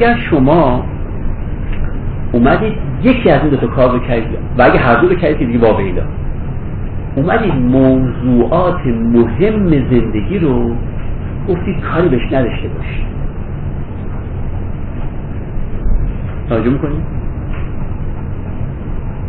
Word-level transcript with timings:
اگر 0.00 0.16
شما 0.30 0.84
اومدید 2.32 2.72
یکی 3.02 3.30
از 3.30 3.40
این 3.40 3.50
دو 3.50 3.56
تا 3.56 3.66
کار 3.66 3.92
رو 3.92 3.98
کردید 3.98 4.38
و 4.58 4.62
اگه 4.62 4.78
هر 4.78 5.00
دو 5.00 5.08
رو 5.08 5.14
کردید 5.14 5.46
دیگه 5.46 5.58
واقعی 5.58 5.94
اومدید 7.16 7.54
موضوعات 7.54 8.86
مهم 8.86 9.68
زندگی 9.70 10.38
رو 10.38 10.74
گفتید 11.48 11.80
کاری 11.80 12.08
بهش 12.08 12.32
نداشته 12.32 12.68
باشید. 12.68 13.06
توجه 16.48 16.70
می‌کنید؟ 16.70 17.02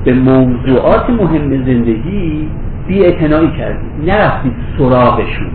به 0.05 0.13
موضوعات 0.13 1.09
مهم 1.09 1.49
زندگی 1.49 2.47
بی 2.87 3.11
کردید. 3.57 4.09
نرفتید 4.09 4.53
سراغشون. 4.77 5.51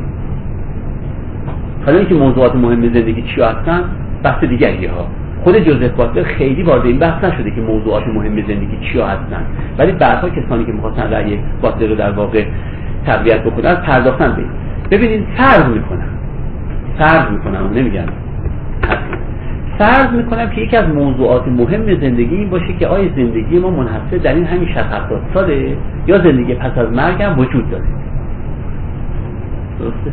حالا 1.87 1.99
اینکه 1.99 2.15
موضوعات 2.15 2.55
مهم 2.55 2.81
زندگی 2.81 3.23
چی 3.23 3.41
هستن؟ 3.43 3.85
بحث 4.23 4.45
دیگری 4.45 4.87
ها. 4.87 5.07
خود 5.45 5.59
جوزف 5.59 5.91
باتلر 5.91 6.23
خیلی 6.23 6.63
وارد 6.63 6.87
این 6.87 6.99
بحث 6.99 7.25
نشده 7.25 7.51
که 7.51 7.61
موضوعات 7.61 8.07
مهم 8.07 8.37
زندگی 8.37 8.79
چیا 8.93 9.07
هستن. 9.07 9.47
ولی 9.79 9.93
بعدها 9.93 10.29
کسانی 10.29 10.65
که 10.65 10.73
می‌خواستن 10.73 11.11
رأی 11.11 11.39
باتلر 11.63 11.89
رو 11.89 11.95
در 11.95 12.11
واقع 12.11 12.45
تقویت 13.07 13.43
بکنن 13.45 13.75
پرداختن 13.75 14.37
به 14.37 14.97
ببینید 14.97 15.27
فرض 15.37 15.65
می‌کنم. 15.65 16.09
فرض 16.99 17.31
می‌کنم 17.31 17.71
نمیگم. 17.75 18.07
فرض 19.79 20.11
می‌کنم 20.13 20.51
که 20.51 20.61
یکی 20.61 20.77
از 20.77 20.89
موضوعات 20.89 21.49
مهم 21.49 22.01
زندگی 22.01 22.37
این 22.37 22.51
باشه 22.51 22.73
که 22.79 22.87
آیا 22.87 23.09
زندگی 23.17 23.59
ما 23.59 23.71
منحصر 23.71 24.17
در 24.23 24.35
این 24.35 24.45
همین 24.45 24.69
60 24.69 24.77
70 24.77 25.21
ساله 25.35 25.77
یا 26.07 26.19
زندگی 26.19 26.55
پس 26.55 26.79
از 26.79 26.93
مرگ 26.93 27.23
هم 27.23 27.39
وجود 27.39 27.71
داره. 27.71 27.85
درسته؟ 29.79 30.13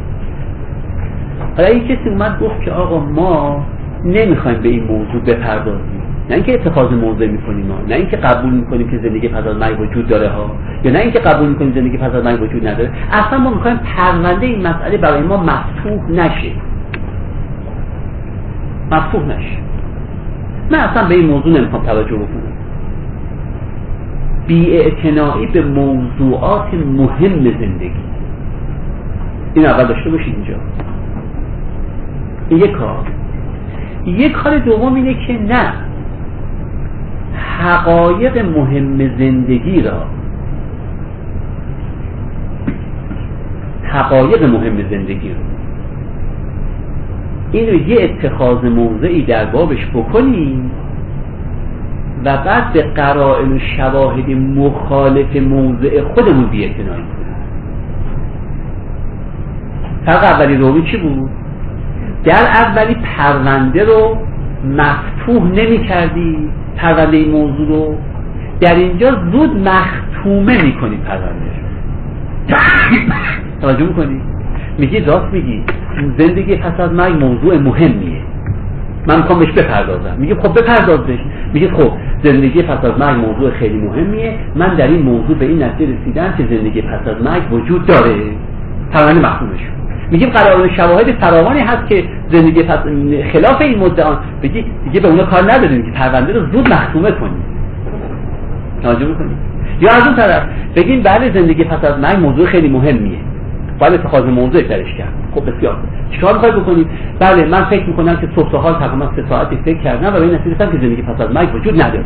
حالا 1.57 1.69
این 1.69 1.83
کسی 1.83 2.09
اومد 2.09 2.39
گفت 2.39 2.61
که 2.61 2.71
آقا 2.71 2.99
ما 2.99 3.65
نمی‌خوایم 4.05 4.61
به 4.61 4.69
این 4.69 4.83
موضوع 4.83 5.21
بپردازیم. 5.21 6.01
نه 6.29 6.35
اینکه 6.35 6.53
اتخاذ 6.53 6.91
موضع 6.91 7.27
می‌کنیم 7.27 7.71
ها 7.71 7.77
نه 7.87 7.95
اینکه 7.95 8.17
قبول 8.17 8.53
می‌کنیم 8.53 8.89
که 8.89 8.97
زندگی 8.97 9.27
پس 9.27 9.47
از 9.47 9.57
مرگ 9.57 9.79
وجود 9.79 10.07
داره 10.07 10.29
ها 10.29 10.51
یا 10.83 10.91
نه 10.91 10.99
اینکه 10.99 11.19
قبول 11.19 11.49
می‌کنیم 11.49 11.73
زندگی 11.75 11.97
پس 11.97 12.15
از 12.15 12.23
مرگ 12.23 12.41
وجود 12.41 12.67
نداره. 12.67 12.91
اصلا 13.11 13.39
ما 13.39 13.49
می‌خوایم 13.49 13.77
پرونده 13.77 14.45
این 14.45 14.67
مسئله 14.67 14.97
برای 14.97 15.21
ما 15.21 15.37
مفتوح 15.37 16.11
نشه. 16.11 16.51
مفتوح 18.91 19.25
نشه. 19.25 19.57
من 20.71 20.77
اصلا 20.79 21.07
به 21.07 21.15
این 21.15 21.25
موضوع 21.25 21.59
نمی‌خوام 21.59 21.83
توجه 21.83 22.15
بکنم. 22.15 22.53
بی 24.47 24.91
به 25.53 25.61
موضوعات 25.61 26.73
مهم 26.73 27.43
زندگی. 27.43 28.03
این 29.53 29.65
اول 29.65 29.83
داشته 29.83 30.09
باشید 30.09 30.35
اینجا. 30.35 30.55
این 32.49 32.59
یک 32.59 32.71
کار. 32.71 33.12
یک 34.05 34.31
کار 34.31 34.57
دوم 34.57 34.93
اینه 34.93 35.27
که 35.27 35.39
نه. 35.39 35.73
حقایق 37.59 38.37
مهم 38.37 38.97
زندگی 38.97 39.81
را. 39.81 40.05
حقایق 43.83 44.43
مهم 44.43 44.89
زندگی 44.89 45.29
رو. 45.29 45.35
اینو 47.51 47.87
یه 47.87 48.03
اتخاذ 48.03 48.65
موضعی 48.65 49.25
در 49.25 49.45
بابش 49.45 49.87
بکنیم 49.93 50.71
و 52.25 52.37
بعد 52.37 52.73
به 52.73 52.81
قرائن 52.81 53.51
و 53.51 53.59
شواهد 53.59 54.29
مخالف 54.29 55.35
موضع 55.35 56.01
خودمون 56.01 56.45
بیعتنایی 56.45 57.03
کنیم 57.03 57.35
فرق 60.05 60.23
اولی 60.23 60.55
روی 60.55 60.81
چی 60.91 60.97
بود؟ 60.97 61.42
در 62.23 62.45
اولی 62.45 62.95
پرونده 62.95 63.83
رو 63.83 64.17
مفتوح 64.77 65.43
نمی 65.43 65.87
کردی 65.87 66.49
پرونده 66.77 67.17
این 67.17 67.31
موضوع 67.31 67.67
رو. 67.67 67.95
در 68.61 68.75
اینجا 68.75 69.11
زود 69.31 69.67
مختومه 69.67 70.63
می 70.63 70.73
کنی 70.73 70.97
پرونده 70.97 71.53
توجه 73.61 73.85
می‌کنی؟ 73.85 74.21
میگی 74.77 74.99
راست 74.99 75.33
میگی. 75.33 75.63
زندگی 76.17 76.55
پس 76.55 76.79
از 76.79 76.91
مرگ 76.91 77.23
موضوع 77.23 77.57
مهمیه. 77.57 78.21
من 79.07 79.17
می‌خوام 79.17 79.39
بهش 79.39 79.51
بپردازم. 79.51 80.15
میگه 80.17 80.35
خب 80.35 80.59
بپردازش. 80.59 81.19
میگه 81.53 81.71
خب 81.71 81.91
زندگی 82.23 82.61
پس 82.61 82.85
از 82.85 82.99
مرگ 82.99 83.17
موضوع 83.17 83.51
خیلی 83.51 83.77
مهمیه. 83.77 84.39
من 84.55 84.75
در 84.75 84.87
این 84.87 85.01
موضوع 85.01 85.37
به 85.37 85.45
این 85.45 85.63
نتیجه 85.63 85.93
رسیدم 85.93 86.33
که 86.37 86.43
زندگی 86.43 86.81
پس 86.81 87.07
از 87.07 87.21
مرگ 87.23 87.53
وجود 87.53 87.85
داره. 87.85 88.15
پرونده 88.91 89.29
مختومه 89.29 89.57
شد 89.57 89.82
میگیم 90.11 90.29
قرار 90.29 90.69
شواهد 90.77 91.11
فراوانی 91.11 91.59
هست 91.59 91.87
که 91.89 92.03
زندگی 92.31 92.63
پس 92.63 92.79
خلاف 93.33 93.61
این 93.61 93.79
مدعان 93.79 94.17
بگی 94.43 94.65
دیگه 94.83 94.99
به 94.99 95.07
اونا 95.07 95.23
کار 95.23 95.43
نداریم 95.53 95.83
که 95.83 95.91
پرونده 95.91 96.33
رو 96.33 96.39
زود 96.51 96.73
مختومه 96.73 97.11
کنیم. 97.11 97.43
توجه 98.83 99.05
می‌کنیم 99.05 99.37
یا 99.81 99.89
از 99.89 100.07
اون 100.07 100.15
طرف 100.15 100.43
بگیم 100.75 101.03
بله 101.03 101.33
زندگی 101.33 101.63
پس 101.63 101.85
از 101.85 101.99
مرگ 101.99 102.19
موضوع 102.19 102.45
خیلی 102.45 102.69
مهمیه. 102.69 103.17
باید 103.79 103.93
اتخاذ 103.93 104.23
موضوع 104.23 104.61
درش 104.61 104.93
کرد. 104.97 105.13
خب 105.35 105.51
بسیار 105.51 105.77
چیکار 106.11 106.33
می‌خوای 106.33 106.51
بکنید 106.51 106.87
بله 107.19 107.45
من 107.45 107.63
فکر 107.63 107.85
می‌کنم 107.85 108.15
که 108.15 108.29
صبح 108.35 108.55
حال 108.55 108.73
تقریبا 108.73 109.09
سه 109.15 109.23
ساعتی 109.29 109.57
فکر 109.65 109.77
کردم 109.77 110.07
و 110.07 110.11
به 110.11 110.21
این 110.21 110.33
نتیجه 110.33 110.55
که 110.57 110.77
زندگی 110.81 111.01
پس 111.01 111.21
از 111.21 111.35
مرگ 111.35 111.55
وجود 111.55 111.81
نداره. 111.81 112.03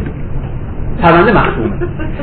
پرونده 1.01 1.33
مختومه 1.33 1.71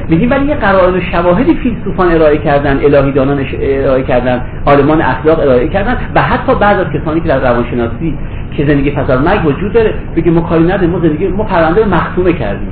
میگیم 0.09 0.31
ولی 0.31 0.47
یه 0.47 0.55
قرائن 0.55 0.95
و 0.95 1.01
شواهدی 1.01 1.55
فیلسوفان 1.55 2.13
ارائه 2.13 2.39
کردن 2.39 2.81
الهیدانان 2.85 3.47
ارائه 3.61 4.03
کردن 4.03 4.43
عالمان 4.67 5.01
اخلاق 5.01 5.41
ارائه 5.41 5.69
کردن 5.69 5.97
و 6.15 6.23
حتی 6.23 6.55
بعض 6.55 6.79
از 6.79 6.87
کسانی 6.87 7.21
که 7.21 7.29
در 7.29 7.41
روانشناسی 7.41 8.19
که 8.57 8.67
زندگی 8.67 8.91
پس 8.91 9.11
از 9.11 9.21
مرگ 9.21 9.47
وجود 9.47 9.73
داره 9.73 9.95
بگه 10.17 10.31
ما 10.31 10.41
کاری 10.41 10.65
نداریم 10.65 10.91
ما 10.91 11.01
زندگی 11.01 11.29
ما 11.29 11.45
پرونده 11.45 11.85
رو 11.85 11.91
مختومه 11.91 12.33
کردیم. 12.33 12.69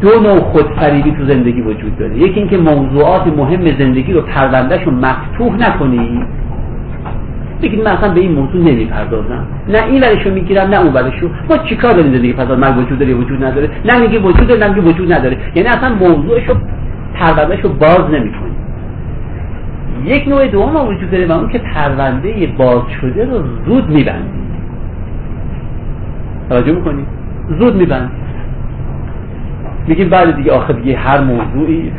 دو 0.00 0.20
نوع 0.20 0.40
خودفریبی 0.40 1.10
تو 1.10 1.24
زندگی 1.24 1.60
وجود 1.60 1.98
داره. 1.98 2.18
یکی 2.18 2.40
اینکه 2.40 2.56
موضوعات 2.56 3.26
مهم 3.26 3.78
زندگی 3.78 4.12
رو 4.12 4.20
پروندهشو 4.20 4.90
مفتوح 4.90 5.56
نکنی. 5.56 6.22
بگید 7.62 7.80
من 7.80 7.90
اصلا 7.90 8.14
به 8.14 8.20
این 8.20 8.32
موضوع 8.32 8.60
نمی‌پردازم. 8.60 9.46
نه 9.68 9.84
این 9.84 10.02
ورشو 10.02 10.30
می‌گیرم 10.30 10.68
نه 10.68 10.80
اون 10.80 10.92
ورشو. 10.92 11.28
ما 11.50 11.58
چیکار 11.58 11.92
داریم 11.92 12.12
زندگی 12.12 12.32
پس 12.32 12.50
از 12.50 12.58
مرگ 12.58 12.78
وجود 12.78 12.98
داره 12.98 13.14
وجود 13.14 13.44
نداره؟ 13.44 13.70
نه 13.84 14.00
میگی 14.00 14.18
وجود 14.18 14.46
داره 14.46 14.68
نه 14.68 14.80
وجود 14.80 15.12
نداره. 15.12 15.36
یعنی 15.54 15.68
اصلا 15.68 15.94
موضوعشو 15.94 16.54
پروندهشو 17.14 17.68
باز 17.68 18.10
نمی‌کنی 18.10 18.54
یک 20.04 20.28
نوع 20.28 20.46
دوم 20.46 20.76
وجود 20.88 21.10
داره 21.10 21.26
و 21.26 21.32
اون 21.32 21.48
که 21.48 21.58
پرونده 21.58 22.46
باز 22.58 22.82
شده 23.00 23.24
رو 23.24 23.42
زود 23.66 23.88
میبندی 23.88 24.44
توجه 26.48 26.72
می‌کنی؟ 26.72 27.06
زود 27.58 27.76
میبندی 27.76 28.24
میگیم 29.88 30.08
بعد 30.08 30.36
دیگه 30.36 30.52
آخه 30.52 30.72
دیگه 30.72 30.96
هر 30.96 31.20
موضوعی. 31.20 31.92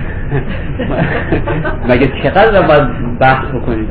مگه 1.89 2.07
چقدر 2.23 2.61
باید 2.67 3.17
بحث 3.19 3.45
بکنید 3.45 3.89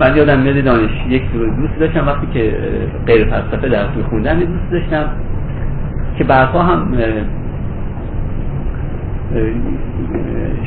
من 0.00 0.16
یادم 0.16 0.40
میاد 0.40 0.64
دانش 0.64 0.90
یک 1.08 1.22
دوست 1.32 1.78
داشتم 1.80 2.06
وقتی 2.06 2.26
که 2.32 2.56
غیر 3.06 3.24
فلسفه 3.24 3.68
درس 3.68 3.88
میخوندم 3.96 4.38
دوست 4.38 4.70
داشتم 4.70 5.08
که 6.18 6.24
بعدها 6.24 6.62
هم 6.62 6.88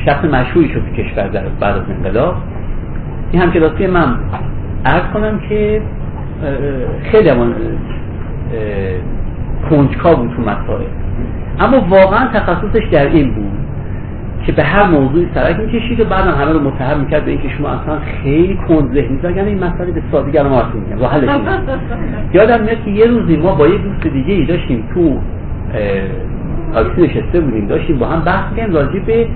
شخص 0.04 0.24
مشهوری 0.24 0.68
شد 0.68 0.80
تو 0.80 1.02
کشور 1.02 1.28
در 1.28 1.42
بعد 1.60 1.76
از 1.76 1.82
انقلاب. 1.90 2.34
این 3.32 3.42
هم 3.42 3.52
کلاسی 3.52 3.86
من 3.86 4.16
عرض 4.84 5.12
کنم 5.14 5.40
که 5.48 5.82
خیلی 7.02 7.32
من 7.32 7.54
کنجکا 9.70 10.14
بود 10.14 10.30
تو 10.36 10.42
مسائل. 10.42 10.86
اما 11.60 11.80
واقعا 11.80 12.28
تخصصش 12.28 12.88
در 12.92 13.06
این 13.06 13.34
بود. 13.34 13.57
که 14.48 14.54
به 14.54 14.62
هر 14.62 14.90
موضوعی 14.90 15.28
سرک 15.34 15.56
می‌کشید 15.56 16.00
و 16.00 16.04
بعدم 16.04 16.30
همه 16.30 16.52
رو 16.52 16.60
متهم 16.60 17.00
می‌کرد 17.00 17.24
به 17.24 17.30
اینکه 17.30 17.48
شما 17.48 17.68
اصلا 17.68 17.98
خیلی 18.22 18.58
کند 18.68 18.94
ذهنی 18.94 19.18
یعنی 19.22 19.48
این 19.48 19.64
مسئله 19.64 19.92
به 19.92 20.02
سادگی 20.12 20.38
الان 20.38 20.52
واسه 20.52 20.74
میگم 20.74 21.06
حلش 21.06 21.60
یادم 22.32 22.64
میاد 22.64 22.84
که 22.84 22.90
یه 22.90 23.06
روزی 23.06 23.36
ما 23.36 23.54
با 23.54 23.68
یه 23.68 23.78
دوست 23.78 24.06
دیگه 24.06 24.34
ای 24.34 24.44
داشتیم 24.44 24.84
تو 24.94 25.18
تاکسی 26.74 27.02
نشسته 27.02 27.40
بودیم. 27.40 27.66
داشتیم 27.66 27.98
با 27.98 28.06
هم 28.06 28.20
بحث 28.20 28.52
می‌کنیم 28.52 28.74
راجع 28.74 28.98
به 28.98 29.26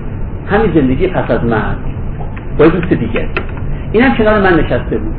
همین 0.47 0.73
زندگی 0.73 1.07
پس 1.07 1.31
از 1.31 1.43
مرگ. 1.43 1.77
با 2.57 2.65
یه 2.65 2.71
دوست 2.71 2.93
دیگه. 2.93 3.27
این 3.91 4.03
هم 4.03 4.17
کنار 4.17 4.41
من 4.41 4.59
نشسته 4.59 4.97
بود. 4.97 5.13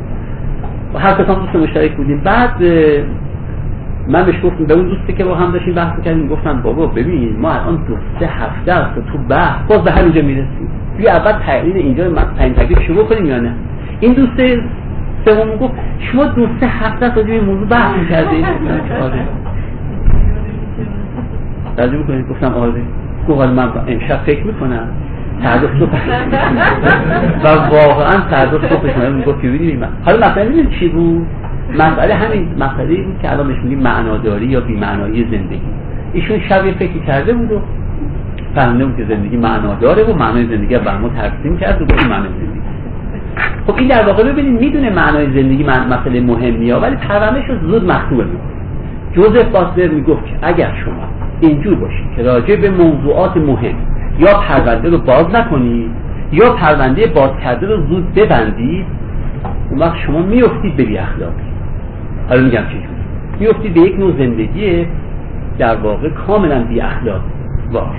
و 0.95 0.99
هر 0.99 1.13
کتام 1.13 1.39
دوست 1.39 1.57
مشترک 1.57 1.97
بودیم. 1.97 2.21
بعد 2.25 2.63
من 4.09 4.27
بهش 4.27 4.35
گفتم 4.45 4.65
به 4.65 4.75
اون 4.75 4.89
دوستی 4.89 5.13
که 5.13 5.25
با 5.25 5.35
هم 5.35 5.53
داشتیم 5.53 5.75
بحث 5.75 6.01
کردیم 6.05 6.29
گفتم 6.29 6.63
بابا 6.63 6.87
ببین 6.87 7.37
ما 7.41 7.53
الان 7.53 7.85
دو 7.89 7.95
سه 8.21 8.27
هفته 8.27 8.73
است 8.73 8.95
تو 8.95 9.19
بحث 9.29 9.59
باز 9.69 9.79
به 9.79 9.91
همینجا 9.91 10.23
می‌رسیم. 10.23 10.69
بیا 10.99 11.13
اول 11.13 11.33
تعیین 11.33 11.77
اینجا 11.77 12.15
تعیین 12.39 12.55
تکلیف 12.55 12.83
شروع 12.83 13.05
کنیم 13.05 13.27
یا 13.27 13.41
نه؟ 13.41 13.53
این 14.01 14.13
دوست 14.13 14.41
سوم 15.25 15.57
گفت 15.57 15.75
شما 15.99 16.25
دو 16.25 16.47
سه 16.61 16.67
هفته 16.67 17.07
است 17.07 17.19
این 17.19 17.45
موضوع 17.45 17.69
بحث 17.69 17.99
می‌کردید 17.99 18.45
آره 21.79 21.97
می‌کنید؟ 21.99 22.29
گفتم 22.29 22.55
آره. 22.55 22.83
گفت 23.29 23.49
من 23.49 23.69
امشب 23.89 24.17
فکر 24.27 24.47
می‌کنم. 24.47 24.89
صبح. 25.79 25.91
و 27.45 27.49
واقعا 27.49 28.21
فردا 28.31 28.69
صبح 28.69 28.95
شما 28.95 29.11
می‌گفت 29.11 29.43
که 29.43 29.79
حالا 30.05 30.31
مثلا 30.31 30.65
چی 30.79 30.89
بود؟ 30.89 31.27
مسئله 31.73 32.15
همین 32.15 32.49
مسئله 32.59 33.03
بود 33.03 33.19
که 33.23 33.33
الان 33.33 33.49
بهش 33.49 33.59
میگیم 33.59 33.79
معناداری 33.79 34.47
یا 34.47 34.61
بیمعنایی 34.61 35.25
زندگی. 35.25 35.61
ایشون 36.13 36.41
شب 36.49 36.71
فکر 36.71 36.99
کرده 37.07 37.33
بود 37.33 37.53
و 37.53 37.61
فهمده 38.55 38.85
بود 38.85 38.97
که 38.97 39.05
زندگی 39.05 39.37
معنا 39.37 39.75
داره 39.75 40.05
و 40.05 40.15
معنای 40.15 40.47
زندگی 40.47 40.79
بر 40.79 40.99
ما 40.99 41.09
ترسیم 41.09 41.57
کرد 41.57 41.83
و 41.83 41.85
این 41.99 42.09
معنای 42.09 42.29
زندگی. 42.29 42.61
خب 43.67 43.75
این 43.77 43.89
در 43.89 44.07
واقع 44.07 44.33
ببینید 44.33 44.61
می‌دونه 44.61 44.91
معنای 44.91 45.27
زندگی 45.27 45.65
مسئله 45.65 46.21
مهمی 46.21 46.71
ها 46.71 46.81
ولی 46.81 46.97
پروندهش 46.97 47.51
رو 47.51 47.71
زود 47.71 47.85
مختومه 47.85 48.25
می‌کنه 48.25 48.55
جوزف 49.13 49.45
باسلر 49.45 49.89
می‌گفت 49.89 50.27
که 50.27 50.33
اگر 50.43 50.73
شما 50.85 51.09
اینجور 51.41 51.75
باشید 51.75 52.07
که 52.17 52.23
راجع 52.23 52.57
به 52.57 52.71
موضوعات 52.71 53.37
مهم 53.37 53.75
یا 54.19 54.41
پرونده 54.49 54.91
رو 54.91 54.99
باز 54.99 55.27
نکنید 55.35 55.91
یا 56.33 56.53
پرونده 56.53 57.07
باز 57.07 57.31
کرده 57.45 57.67
رو 57.67 57.87
زود 57.87 58.15
ببندید 58.15 58.87
اون 59.71 59.79
وقت 59.79 59.97
شما 60.07 60.23
میفتید 60.23 60.77
به 60.77 60.85
بی 60.85 60.99
اخلاقی 60.99 61.44
حالا 62.29 62.43
میگم 62.43 62.63
چجور 62.65 62.95
میفتید 63.41 63.75
به 63.75 63.81
یک 63.81 63.99
نوع 63.99 64.13
زندگی 64.19 64.87
در 65.59 65.77
واقع 65.77 66.09
کاملا 66.09 66.65
بی 66.65 66.81
اخلاق 66.81 67.21
وار 67.73 67.97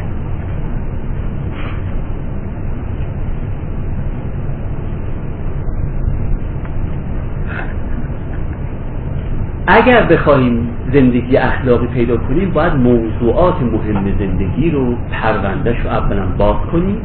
اگر 9.67 10.03
بخواهیم 10.03 10.69
زندگی 10.93 11.37
اخلاقی 11.37 11.87
پیدا 11.87 12.17
کنیم 12.17 12.51
باید 12.51 12.73
موضوعات 12.73 13.61
مهم 13.61 14.17
زندگی 14.19 14.71
رو 14.71 14.95
پروندهش 15.11 15.79
رو 15.79 15.89
اولا 15.89 16.25
باز 16.37 16.55
کنیم 16.71 16.97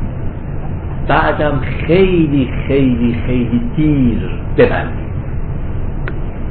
بعدم 1.09 1.61
خیلی 1.87 2.51
خیلی 2.67 3.17
خیلی 3.27 3.61
دیر 3.77 4.31
ببندید 4.57 5.00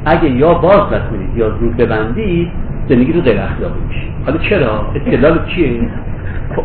اگه 0.04 0.30
یا 0.30 0.54
باز 0.54 0.92
نکنید 0.92 1.36
یا 1.36 1.50
زود 1.50 1.76
ببندید 1.76 2.48
زندگی 2.88 3.12
رو 3.12 3.20
غیر 3.20 3.40
اخلاقی 3.40 3.80
میشه 3.88 4.06
حالا 4.26 4.38
چرا؟ 4.38 4.86
استدلال 4.96 5.46
چیه؟ 5.46 5.80
خب، 6.56 6.62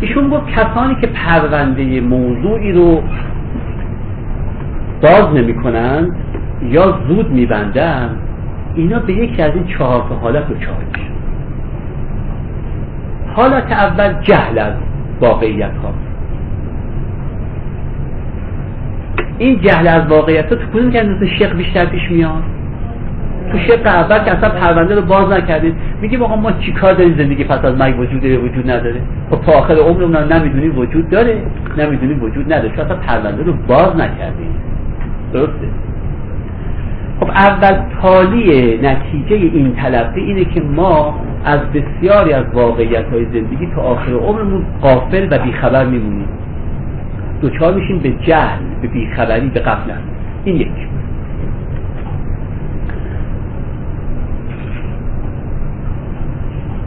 ایشون 0.00 0.28
گفت 0.28 0.46
کسانی 0.46 0.94
که 0.94 1.06
پرونده 1.06 2.00
موضوعی 2.00 2.72
رو 2.72 3.02
باز 5.02 5.34
نمی 5.34 5.54
کنند 5.54 6.16
یا 6.62 6.98
زود 7.08 7.30
میبندند 7.30 8.16
اینا 8.74 8.98
به 8.98 9.12
یکی 9.12 9.42
از 9.42 9.54
این 9.54 9.66
چهار 9.66 10.02
حالت 10.02 10.48
رو 10.48 10.58
چهار 10.58 10.76
حالت 13.34 13.72
اول 13.72 14.22
جهل 14.22 14.58
از 14.58 14.74
واقعیت 15.20 15.70
ها 15.82 15.94
این 19.42 19.60
جهل 19.60 19.88
از 19.88 20.06
واقعیت 20.06 20.48
تو 20.48 20.56
کدوم 20.56 20.90
که 20.90 21.00
از 21.00 21.06
شق 21.38 21.56
بیشتر 21.56 21.84
پیش 21.84 22.10
میاد؟ 22.10 22.42
تو 23.52 23.58
شق 23.58 23.86
اول 23.86 24.18
که 24.18 24.38
اصلا 24.38 24.48
پرونده 24.48 24.94
رو 24.94 25.02
باز 25.02 25.32
نکردید 25.32 25.74
میگیم 26.00 26.22
آقا 26.22 26.36
ما 26.36 26.52
چیکار 26.52 26.92
داریم 26.92 27.16
زندگی 27.18 27.44
پس 27.44 27.64
از 27.64 27.76
مرگ 27.76 28.00
وجود 28.00 28.22
داره 28.22 28.36
وجود 28.36 28.70
نداره؟ 28.70 29.00
خب 29.30 29.40
تا 29.40 29.52
آخر 29.52 29.74
عمرمون 29.74 30.32
نمی‌دونیم 30.32 30.78
وجود 30.78 31.10
داره 31.10 31.42
نمی‌دونیم 31.78 32.22
وجود 32.22 32.52
نداره 32.52 32.76
چون 32.76 32.84
اصلا 32.84 32.96
پرونده 32.96 33.42
رو 33.42 33.52
باز 33.68 33.96
نکردیم 33.96 34.54
درسته؟ 35.32 35.68
خب 37.20 37.30
اول 37.30 37.82
تالی 38.02 38.78
نتیجه 38.82 39.36
این 39.36 39.74
تلقی 39.74 40.20
اینه 40.20 40.44
که 40.44 40.60
ما 40.60 41.14
از 41.44 41.60
بسیاری 41.60 42.32
از 42.32 42.44
واقعیت 42.52 43.04
های 43.12 43.24
زندگی 43.24 43.68
تا 43.76 43.82
آخر 43.82 44.12
عمرمون 44.12 44.64
قافل 44.82 45.28
و 45.30 45.38
بیخبر 45.38 45.84
میمونیم. 45.84 46.28
دوچار 47.42 47.74
میشیم 47.74 47.98
به 47.98 48.10
جهل 48.10 48.58
به 48.82 48.88
بیخبری 48.88 49.48
به 49.48 49.60
قفلت 49.60 49.98
این 50.44 50.56
یک. 50.56 50.68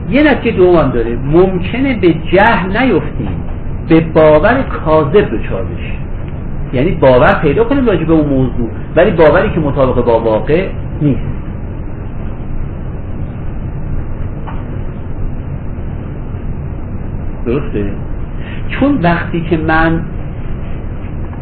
یه 0.10 0.24
نتیجه 0.24 0.58
دوم 0.58 0.90
داره. 0.90 1.18
ممکنه 1.26 2.00
به 2.00 2.14
جهل 2.14 2.78
نیفتیم 2.78 3.44
به 3.90 4.00
باور 4.00 4.62
کاذب 4.62 5.38
دچار 5.38 5.64
بشیم. 5.64 6.00
یعنی 6.74 6.92
باور 6.92 7.40
پیدا 7.42 7.64
کنیم 7.64 7.86
راجع 7.86 8.04
به 8.04 8.14
اون 8.14 8.30
موضوع 8.30 8.70
ولی 8.96 9.12
باوری 9.12 9.50
که 9.50 9.60
مطابق 9.60 10.06
با 10.06 10.20
واقع 10.20 10.68
نیست. 11.02 11.22
درسته؟ 17.46 17.92
چون 18.68 19.00
وقتی 19.02 19.42
که 19.42 19.58
من 19.58 20.02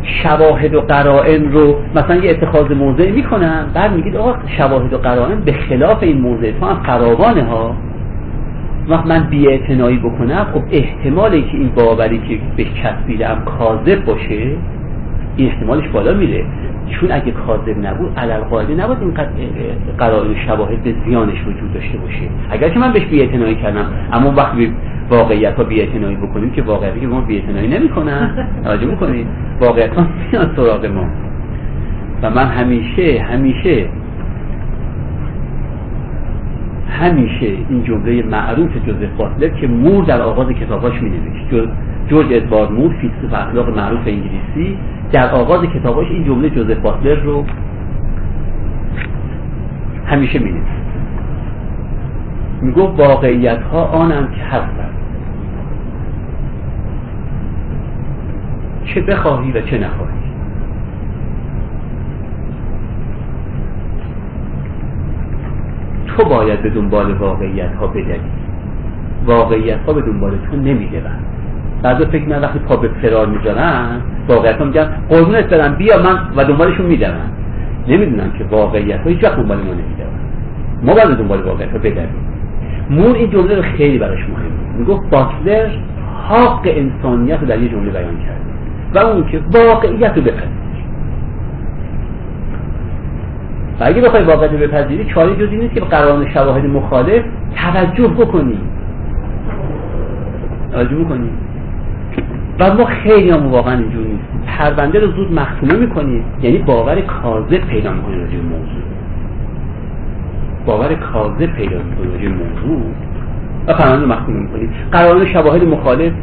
شواهد 0.03 0.75
و 0.75 0.81
قرائن 0.81 1.51
رو 1.51 1.75
مثلا 1.95 2.15
یه 2.15 2.31
اتخاذ 2.31 2.71
موضع 2.71 3.11
می‌کنم 3.11 3.71
بعد 3.73 3.93
میگید 3.93 4.15
آقا 4.15 4.35
شواهد 4.57 4.93
و 4.93 4.97
قرائن 4.97 5.39
به 5.39 5.51
خلاف 5.51 6.03
این 6.03 6.21
موضع 6.21 6.51
تو 6.51 6.65
هم 6.65 6.83
فراوانه 6.83 7.43
ها 7.43 7.75
وقت 8.87 9.05
من 9.05 9.29
بی 9.29 9.57
بکنم 9.97 10.47
خب 10.53 10.61
احتمالی 10.71 11.41
که 11.41 11.57
این 11.57 11.69
باوری 11.75 12.17
که 12.17 12.39
به 12.57 12.63
چسبیدم 12.63 13.43
کاذب 13.59 14.05
باشه 14.05 14.55
این 15.37 15.47
احتمالش 15.47 15.87
بالا 15.87 16.13
میره. 16.13 16.45
چون 16.89 17.11
اگه 17.11 17.31
کاذب 17.31 17.85
نبود 17.85 18.11
علل 18.17 18.81
نبود 18.81 18.97
اینقدر 19.01 19.29
قرار 19.97 20.35
شواهد 20.47 20.83
به 20.83 20.93
زیانش 21.05 21.41
وجود 21.41 21.73
داشته 21.73 21.97
باشه. 21.97 22.21
اگر 22.49 22.69
که 22.69 22.79
من 22.79 22.93
بهش 22.93 23.05
بی‌اعتنایی 23.05 23.55
کردم 23.55 23.85
اما 24.13 24.31
وقتی 24.31 24.73
واقعیت 25.09 25.55
ها 25.55 25.63
بی‌اعتنایی 25.63 26.15
بکنیم 26.15 26.51
که 26.51 26.61
واقعیتی 26.61 26.99
که 26.99 27.07
ما 27.07 27.21
بی‌اعتنایی 27.21 27.67
نمی‌کنن. 27.67 28.47
توجه 28.63 28.85
می‌کنید؟ 28.85 29.27
واقعیت 29.61 29.95
ها 29.95 30.07
میان 30.31 30.55
سراغ 30.55 30.85
ما. 30.85 31.05
و 32.21 32.29
من 32.29 32.45
همیشه 32.45 33.21
همیشه 33.21 33.85
همیشه 36.89 37.45
این 37.69 37.83
جمله 37.83 38.23
معروف 38.23 38.69
جوزف 38.85 39.09
باتلر 39.17 39.47
که 39.47 39.67
مور 39.67 40.05
در 40.05 40.21
آغاز 40.21 40.47
کتاباش 40.47 41.01
می 41.01 41.09
نوشت 41.09 41.69
جورج 42.07 42.27
ادوارد 42.33 42.71
مور 42.71 42.93
فیلسوف 42.93 43.33
اخلاق 43.33 43.69
معروف 43.69 44.07
انگلیسی 44.07 44.77
در 45.11 45.29
آغاز 45.29 45.61
کتاباش 45.65 46.07
این 46.07 46.23
جمله 46.23 46.49
جوزف 46.49 46.77
باتلر 46.77 47.15
رو 47.15 47.45
همیشه 50.05 50.39
می 50.39 50.61
می‌گفت 52.61 52.99
واقعیت 52.99 53.61
ها 53.61 53.83
آنند 53.85 54.31
که 54.31 54.41
هستند. 54.41 54.93
چه 58.85 59.01
بخواهی 59.01 59.51
و 59.51 59.61
چه 59.61 59.77
نخواهی. 59.77 60.13
تو 66.07 66.25
باید 66.25 66.61
به 66.61 66.69
دنبال 66.69 67.13
واقعیت 67.13 67.75
ها 67.75 67.87
بدوی 67.87 68.19
واقعیت 69.25 69.79
ها 69.79 69.93
به 69.93 70.01
دنبال 70.01 70.37
تو 70.51 70.55
نمیدون 70.55 71.32
بعضا 71.83 72.05
فکر 72.05 72.27
من 72.29 72.41
وقتی 72.41 72.59
پا 72.59 72.75
به 72.75 72.89
فرار 73.01 73.27
می‌ذارن 73.27 74.01
واقعیت 74.27 74.57
ها 74.57 74.65
میگن 74.65 74.87
قربونت 75.09 75.45
برم 75.45 75.75
بیا 75.75 75.97
من 75.97 76.19
و 76.35 76.43
دنبالشون 76.43 76.85
می‌دونن 76.85 77.31
نمی‌دونن 77.87 78.31
که 78.37 78.43
واقعیت 78.43 78.99
ها 78.99 79.09
هیچ 79.09 79.23
وقت 79.23 79.35
دنبال 79.35 79.57
ما 79.57 79.63
نمی‌دونن 79.63 80.13
ما 80.83 80.93
باید 80.93 81.17
دنبال 81.17 81.41
واقعیت 81.41 81.71
ها 81.71 81.77
بدویم 81.77 82.09
مور 82.89 83.15
این 83.15 83.29
جمله 83.29 83.55
رو 83.55 83.61
خیلی 83.61 83.97
براش 83.97 84.19
مهم 84.19 84.77
می‌گفت 84.77 85.09
باتلر 85.09 85.69
حق 86.29 86.61
انسانیت 86.65 87.39
رو 87.39 87.47
در 87.47 87.59
یه 87.59 87.69
جمله 87.69 87.91
بیان 87.91 88.17
کرد 88.17 88.41
و 88.95 88.97
اون 89.07 89.25
که 89.27 89.39
واقعیت 89.53 90.17
رو 90.17 90.21
بپذیر 90.21 90.63
و 93.79 93.83
اگه 93.83 94.01
بخوای 94.01 94.23
واقعیت 94.23 94.51
رو 94.51 94.57
بپذیری 94.57 95.05
چاره 95.05 95.35
جزی 95.35 95.57
نیست 95.57 95.73
که 95.73 95.79
به 95.79 95.85
قراران 95.85 96.29
شواهد 96.33 96.65
مخالف 96.65 97.23
توجه 97.55 98.07
بکنی. 98.07 98.57
توجه 100.71 100.95
بکنی. 100.95 101.29
و 102.59 102.73
ما 102.73 102.85
خیلی 102.85 103.29
هم 103.29 103.47
واقعا 103.47 103.77
اینجور 103.77 104.07
نیست 104.07 104.23
پرونده 104.47 104.99
رو 104.99 105.11
زود 105.11 105.33
مختومه 105.33 105.73
می‌کنیم. 105.73 106.23
یعنی 106.41 106.57
باور 106.57 107.01
کاذب 107.01 107.57
پیدا 107.57 107.93
می‌کنی 107.93 108.15
راجع 108.15 108.37
موضوع. 108.37 108.83
باور 110.65 110.93
کاذب 110.93 111.45
پیدا 111.45 111.77
می‌کنی 111.77 112.11
راجع 112.11 112.27
موضوع. 112.27 112.81
و 113.67 113.73
پرونده 113.73 114.05
رو 114.05 114.11
مختومه 114.11 114.39
می‌کنی 114.39 114.69
قراران 114.91 115.25
شواهد 115.25 115.63
مخالف 115.63 116.13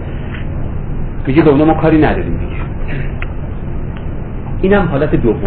میگه 1.26 1.42
به 1.42 1.64
ما 1.64 1.74
کاری 1.74 1.98
نداریم 1.98 2.36
دیگه. 2.36 2.62
اینم 4.62 4.88
حالت 4.90 5.14
دومه 5.14 5.40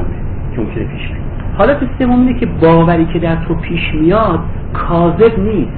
که 0.56 0.62
ممکنه 0.62 0.84
پیش 0.84 1.08
بیاد. 1.08 1.24
حالت 1.58 1.78
سوم 2.00 2.34
که 2.34 2.46
باوری 2.46 3.06
که 3.06 3.20
در 3.20 3.36
تو 3.36 3.56
پیش 3.56 3.94
میاد 3.94 4.40
کاذب 4.74 5.40
نیست. 5.40 5.72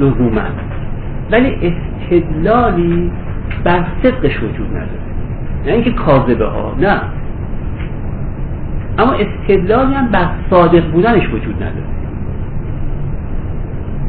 لزوما. 0.00 0.40
ولی 1.30 1.74
استدلالی 2.10 3.10
بر 3.64 3.84
صدقش 4.02 4.42
وجود 4.42 4.68
نداره. 4.70 5.06
نه 5.66 5.72
اینکه 5.72 5.90
کاذبه 5.90 6.46
ها 6.46 6.74
نه. 6.80 7.00
اما 8.98 9.12
استدلالی 9.12 9.94
هم 9.94 10.08
بر 10.08 10.28
صادق 10.50 10.90
بودنش 10.90 11.28
وجود 11.28 11.56
نداره. 11.56 11.86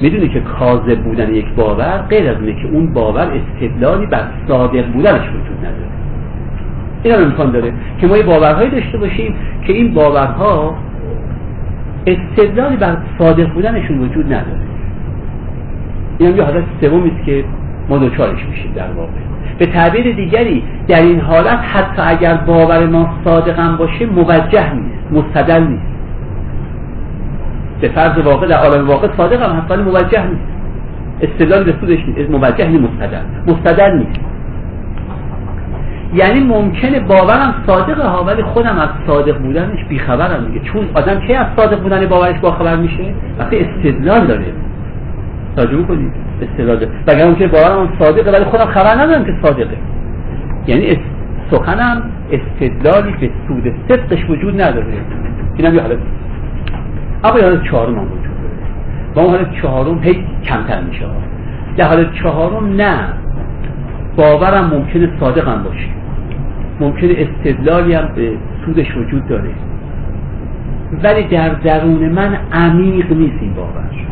می‌دونی 0.02 0.30
که 0.30 0.40
کاذب 0.40 1.00
بودن 1.00 1.34
یک 1.34 1.54
باور 1.54 1.98
غیر 2.10 2.30
از 2.30 2.38
اینه 2.42 2.62
که 2.62 2.68
اون 2.68 2.94
باور 2.94 3.32
استدلالی 3.32 4.06
بر 4.06 4.28
صادق 4.48 4.88
بودنش 4.92 5.30
وجود 5.30 5.58
نداره. 5.60 5.88
این 7.04 7.14
هم 7.14 7.24
امکان 7.24 7.52
داره 7.52 7.74
که 8.02 8.08
ما 8.08 8.18
یه 8.18 8.24
باورهایی 8.24 8.70
داشته 8.70 8.98
باشیم 8.98 9.36
که 9.68 9.74
این 9.74 9.94
باورها 9.94 10.78
استدلالی 12.08 12.78
بر 12.78 12.98
صادق 13.20 13.54
بودنشون 13.54 14.00
وجود 14.00 14.26
نداره. 14.26 14.60
این 16.18 16.30
هم 16.30 16.38
یه 16.38 16.44
حالت 16.44 16.64
سومی 16.82 17.12
است 17.12 17.26
که 17.26 17.44
ما 17.90 17.98
دوچارش 17.98 18.46
میشیم 18.50 18.72
در 18.76 18.92
واقع. 18.92 19.10
به 19.60 19.66
تعبیر 19.66 20.16
دیگری 20.16 20.64
در 20.88 21.02
این 21.02 21.20
حالت 21.20 21.60
حتی 21.60 22.02
اگر 22.02 22.34
باور 22.34 22.86
ما 22.86 23.10
صادقم 23.26 23.78
باشه 23.78 24.06
موجه 24.06 24.74
نیست 24.74 25.12
مستدل 25.12 25.64
نیست. 25.64 25.84
به 27.82 27.90
فرض 27.90 28.26
واقع 28.26 28.48
در 28.48 28.58
عالم 28.58 28.88
واقع 28.88 29.08
صادق 29.18 29.42
هم 29.42 29.56
هست 29.56 29.72
موجه 29.72 30.28
نیست. 30.28 30.42
استدلال 31.22 31.64
به 31.64 31.74
سودش 31.80 32.00
نیست. 32.08 32.30
موجه 32.30 32.68
نیست 32.68 32.84
مستدل. 32.84 33.22
مستدل 33.48 33.98
نیست. 33.98 34.20
یعنی 36.14 36.40
ممکنه 36.40 37.00
باورم 37.00 37.54
صادقه 37.68 38.08
ها 38.08 38.24
ولی 38.24 38.44
خودم 38.44 38.80
از 38.80 38.90
صادق 39.08 39.38
بودنش 39.38 39.86
بیخبرم 39.90 40.44
میگه 40.44 40.66
چون 40.66 40.90
آدم 40.94 41.20
کی 41.20 41.34
از 41.34 41.46
صادق 41.58 41.82
بودن 41.82 42.06
باورش 42.06 42.40
باخبر 42.40 42.76
میشه؟ 42.76 43.14
وقتی 43.40 43.58
استدلال 43.58 44.28
داره. 44.28 44.54
توجه 45.56 45.84
کنید. 45.84 46.27
استدلال 46.42 46.80
داره. 46.80 46.92
وگرنه 47.08 47.26
ممکنه 47.26 47.48
باورم 47.48 47.94
صادقه 48.00 48.32
ولی 48.32 48.46
خودم 48.46 48.66
خبر 48.66 48.96
ندارم 48.96 49.26
که 49.26 49.34
صادقه. 49.44 49.78
یعنی 50.68 50.98
سخنم 51.52 52.04
استدلالی 52.32 53.12
به 53.12 53.30
سود 53.48 53.74
صدقش 53.88 54.30
وجود 54.30 54.62
نداره. 54.62 54.94
اینم 55.56 55.76
یه 55.76 55.82
حالت. 55.82 55.98
اما 57.24 57.34
حالت 57.34 57.64
چهارم 57.64 57.96
هم 57.96 58.04
وجود 58.04 58.22
داره. 58.24 58.58
با 59.16 59.22
اون 59.22 59.32
حالت 59.32 59.62
چهارم 59.62 60.00
هی 60.04 60.26
کمتر 60.44 60.82
میشه. 60.82 61.06
در 61.78 61.88
حالت 61.88 62.14
چهارم 62.14 62.76
نه. 62.76 63.00
باورم 64.16 64.66
ممکنه 64.74 65.10
صادقم 65.20 65.64
باشه. 65.64 65.88
ممکنه 66.80 67.14
استدلالی 67.18 67.94
هم 67.94 68.10
به 68.16 68.32
سودش 68.66 68.98
وجود 68.98 69.28
داره. 69.28 69.50
ولی 71.04 71.24
در 71.24 71.50
درون 71.50 72.10
من 72.10 72.38
عمیق 72.54 73.12
نیست 73.12 73.42
این 73.42 73.54
باور. 73.54 74.07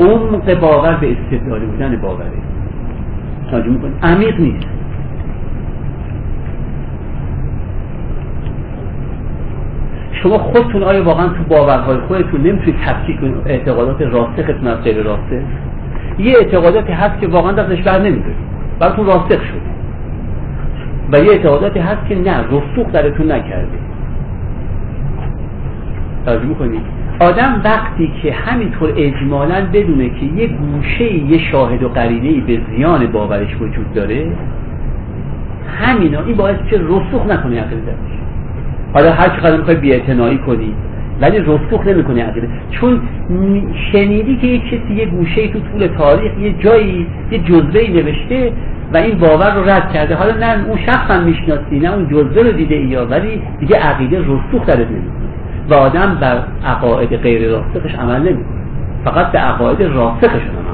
عمق 0.00 0.60
باور 0.60 0.96
به 0.96 1.12
استدلالی 1.12 1.66
بودن 1.66 1.96
باوره. 1.96 2.30
توجه 3.50 3.68
می‌کنید 3.68 3.94
عمیق 4.02 4.40
نیست. 4.40 4.66
شما 10.12 10.38
خودتون 10.38 10.82
آیا 10.82 11.04
واقعا 11.04 11.28
تو 11.28 11.44
باورهای 11.48 11.96
خودتون 11.96 12.40
نمی‌تونید 12.40 12.80
تفکیک 12.80 13.20
کنید؟ 13.20 13.34
اعتقادات 13.46 14.02
راسختون 14.02 14.66
از 14.66 14.82
غیر 14.82 15.02
راسخ. 15.02 15.42
یه 16.18 16.36
اعتقاداتی 16.38 16.92
هست 16.92 17.20
که 17.20 17.28
واقعا 17.28 17.52
دستش 17.52 17.82
بر 17.82 17.98
نمیده 17.98 18.34
براتون 18.78 19.06
راسخ 19.06 19.28
شده. 19.28 19.60
و 21.12 21.18
یه 21.18 21.30
اعتقاداتی 21.30 21.78
هست 21.78 22.06
که 22.08 22.14
نه 22.14 22.44
رسوخ 22.46 22.92
درتون 22.92 23.32
نکرده. 23.32 23.78
توجه 26.26 26.44
می‌کنید 26.44 26.97
آدم 27.20 27.60
وقتی 27.64 28.12
که 28.22 28.32
همینطور 28.32 28.92
اجمالا 28.96 29.66
بدونه 29.72 30.08
که 30.08 30.26
یه 30.36 30.46
گوشه 30.46 31.12
یه 31.12 31.38
شاهد 31.38 31.82
و 31.82 31.88
قرینه 31.88 32.40
به 32.40 32.60
زیان 32.70 33.06
باورش 33.06 33.56
وجود 33.60 33.92
داره 33.94 34.26
همینا 35.80 36.24
این 36.24 36.36
باعث 36.36 36.56
که 36.70 36.78
رسوخ 36.78 37.26
نکنه 37.28 37.60
عقیدتش 37.60 38.18
حالا 38.94 39.12
هر 39.12 39.28
چقدر 39.28 39.56
می‌خوای 39.56 39.76
بیاعتنایی 39.76 40.38
کنی 40.38 40.74
ولی 41.20 41.38
رسوخ 41.38 41.86
نمی‌کنه 41.86 42.22
عقیده. 42.22 42.48
چون 42.70 43.00
شنیدی 43.92 44.36
که 44.36 44.46
یه 44.46 44.58
کسی 44.58 44.94
یه 44.94 45.06
گوشه 45.06 45.48
تو 45.48 45.60
طول 45.60 45.86
تاریخ 45.86 46.32
یه 46.38 46.54
جایی 46.58 47.06
یه 47.30 47.38
جزوه 47.38 47.90
نوشته 47.90 48.52
و 48.92 48.96
این 48.96 49.18
باور 49.18 49.54
رو 49.54 49.68
رد 49.68 49.92
کرده. 49.92 50.14
حالا 50.14 50.34
نه 50.36 50.68
اون 50.68 50.78
شخص 50.86 51.10
می‌شناسی 51.20 51.78
نه 51.78 51.92
اون 51.92 52.08
جزوه 52.08 52.42
رو 52.42 52.52
دیده 52.52 52.76
یا 52.76 53.06
ولی 53.06 53.42
دیگه 53.60 53.76
عقیده 53.76 54.18
رسوخ 54.18 54.66
درت 54.66 54.78
نمی‌کنه. 54.78 55.27
و 55.68 55.74
آدم 55.74 56.18
بر 56.20 56.42
عقاید 56.66 57.16
غیر 57.16 57.50
راسخش 57.50 57.94
عمل 57.94 58.20
نمی‌کنه 58.20 58.58
فقط 59.04 59.32
به 59.32 59.38
عقاید 59.38 59.82
راسخش 59.82 60.24
عمل 60.24 60.68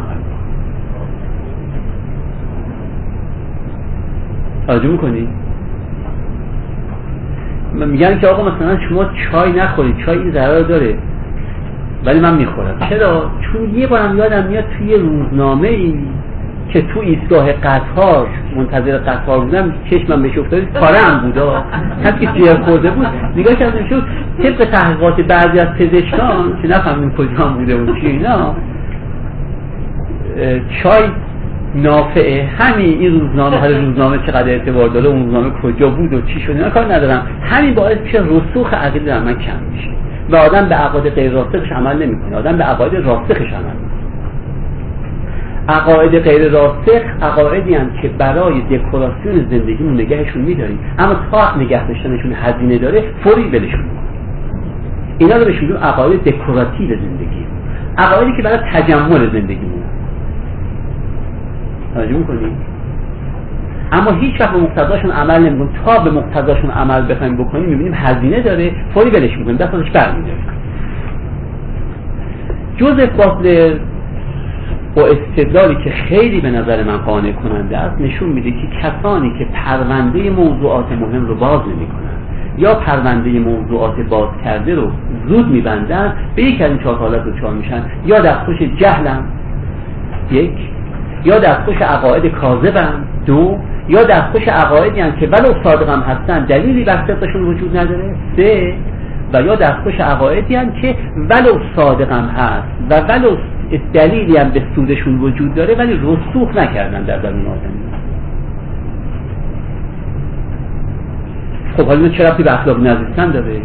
توجه 4.66 4.88
می‌کنی؟ 4.88 5.28
میگن 7.72 8.18
که 8.18 8.26
آقا 8.26 8.42
مثلا 8.42 8.78
شما 8.88 9.04
چای 9.04 9.52
نخورید 9.52 9.96
چای 10.06 10.18
این 10.18 10.30
ضرر 10.30 10.62
داره. 10.62 10.98
ولی 12.04 12.20
من 12.20 12.36
می‌خورم. 12.36 12.78
چرا؟ 12.90 13.30
چون 13.40 13.74
یه 13.74 13.86
بارم 13.86 14.18
یادم 14.18 14.46
میاد 14.46 14.64
توی 14.78 14.96
روزنامه 14.96 15.68
ای 15.68 15.94
که 16.68 16.82
تو 16.82 17.00
ایستگاه 17.00 17.52
قطار 17.52 18.26
منتظر 18.56 18.98
قطار 18.98 19.40
بودم 19.40 19.74
چشمم 19.90 20.22
بهش 20.22 20.38
افتاد 20.38 20.62
هم 20.96 21.20
بودا. 21.20 21.64
کسی 22.04 22.26
که 22.26 22.32
جیر 22.32 22.54
خورده 22.54 22.90
بود 22.90 23.06
نگاه 23.36 23.54
کردم 23.54 23.88
شد 23.88 24.02
طبق 24.42 24.64
تحقیقات 24.64 25.20
بعضی 25.20 25.58
از 25.58 25.68
پزشکان 25.78 26.58
که 26.62 26.68
نفهمیم 26.68 27.12
کجا 27.12 27.44
هم 27.44 27.54
بوده 27.54 27.76
بود 27.76 28.00
چی 28.00 28.06
اینا 28.06 28.54
چای 30.82 31.08
نافعه 31.74 32.48
همین 32.58 32.98
این 32.98 33.20
روزنامه 33.20 33.56
حالا 33.56 33.78
روزنامه 33.78 34.18
چقدر 34.26 34.48
اعتبار 34.48 34.88
داره 34.88 35.06
اون 35.06 35.24
روزنامه 35.24 35.50
کجا 35.62 35.88
بود 35.88 36.12
و 36.12 36.20
چی 36.20 36.40
شده 36.40 36.70
کار 36.70 36.94
ندارم. 36.94 37.26
همین 37.42 37.74
باعث 37.74 37.98
میشه 37.98 38.18
رسوخ 38.18 38.74
عقیده 38.74 39.06
در 39.06 39.20
من 39.20 39.34
کم 39.34 39.56
میشه 39.72 39.88
و 40.30 40.36
آدم 40.36 40.68
به 40.68 40.74
عقاید 40.74 41.14
غیر 41.14 41.32
راسخش 41.32 41.72
عمل 41.72 42.02
نمی‌کنه. 42.02 42.36
آدم 42.36 42.56
به 42.56 42.64
عقاید 42.64 42.94
راسخش 42.94 43.52
عمل 43.52 43.83
عقاید 45.68 46.18
غیر 46.18 46.50
راسخ 46.50 47.02
عقایدی 47.22 47.74
هم 47.74 47.90
که 48.02 48.08
برای 48.08 48.60
دکوراسیون 48.60 49.34
زندگیمون 49.50 49.94
نگهشون 49.94 50.42
میداریم. 50.42 50.78
اما 50.98 51.14
تا 51.30 51.56
نگه 51.56 51.88
داشتنشون 51.88 52.32
هزینه 52.32 52.78
داره 52.78 53.04
فوری 53.24 53.48
ولشون 53.48 53.84
اینا 55.18 55.36
رو 55.36 55.44
بهشون 55.44 55.76
عقاید 55.76 56.24
دکوراتیو 56.24 56.88
زندگی. 56.88 57.46
عقایدی 57.98 58.36
که 58.36 58.42
برای 58.42 58.58
تجمل 58.72 59.32
زندگیمون. 59.32 59.82
توجه 61.94 62.16
می‌کنیم 62.16 62.56
اما 63.92 64.10
هیچ 64.10 64.40
وقت 64.40 64.52
به 64.52 64.58
مقتضاشون 64.58 65.10
عمل 65.10 65.42
نمی‌کنیم. 65.42 65.70
تا 65.84 65.98
به 65.98 66.10
مقتضاشون 66.10 66.70
عمل 66.70 67.14
بخوایم 67.14 67.36
بکنیم 67.36 67.68
می‌بینیم 67.68 67.94
هزینه 67.94 68.40
داره 68.40 68.72
فوری 68.94 69.10
ولش 69.10 69.38
می‌کنیم. 69.38 69.56
دست 69.56 69.74
ازش 69.74 69.90
برمیداریم 69.90 70.44
جوزف 72.76 73.08
باتلر 73.08 73.74
با 74.94 75.06
استدلالی 75.06 75.76
که 75.84 75.90
خیلی 75.90 76.40
به 76.40 76.50
نظر 76.50 76.84
من 76.84 76.96
قانع 76.96 77.32
کننده 77.32 77.78
است 77.78 78.00
نشون 78.00 78.28
میده 78.28 78.50
که 78.50 78.66
کسانی 78.82 79.38
که 79.38 79.44
پرونده 79.44 80.30
موضوعات 80.30 80.92
مهم 80.92 81.26
رو 81.26 81.34
باز 81.34 81.60
نمی‌کنن 81.60 82.14
یا 82.58 82.74
پرونده 82.74 83.30
موضوعات 83.30 84.00
باز 84.00 84.28
کرده 84.44 84.74
رو 84.74 84.90
زود 85.28 85.48
میبندن 85.48 86.16
به 86.36 86.42
یک 86.42 86.60
از 86.62 86.70
این 86.70 86.78
چهار 86.78 86.94
حالت 86.94 87.24
دچار 87.24 87.54
میشن. 87.54 87.82
یا 88.06 88.20
دستخوش 88.20 88.58
جهلن 88.58 89.22
یک. 90.30 90.52
یا 91.24 91.38
دستخوش 91.38 91.76
عقاید 91.76 92.26
کاذبن 92.26 93.04
دو. 93.26 93.58
یا 93.88 94.02
دستخوش 94.04 94.48
عقایدی 94.48 95.00
هم 95.00 95.12
که 95.12 95.26
ولو 95.26 95.54
صادقم 95.64 96.00
هستن 96.00 96.44
دلیلی 96.44 96.84
بر 96.84 97.06
صدقشون 97.06 97.42
وجود 97.42 97.76
نداره 97.76 98.14
سه. 98.36 98.74
و 99.32 99.42
یا 99.42 99.54
دستخوش 99.54 100.00
عقایدی 100.00 100.54
هم 100.54 100.72
که 100.72 100.96
ولو 101.16 101.58
صادقم 101.76 102.24
هست 102.24 102.68
و 102.90 103.12
ولو 103.12 103.36
دلیلی 103.92 104.36
هم 104.36 104.50
به 104.50 104.62
سودشون 104.74 105.18
وجود 105.18 105.54
داره 105.54 105.74
ولی 105.74 105.92
رسوخ 105.92 106.56
نکردن 106.56 107.02
در 107.02 107.18
درون 107.18 107.46
آدمی. 107.46 107.84
خب 111.76 111.86
حالا 111.86 112.08
چه 112.08 112.24
رفتی 112.24 112.42
به 112.42 112.54
اخلاق 112.54 112.86
نزدیکتن 112.86 113.30
داره؟ 113.30 113.60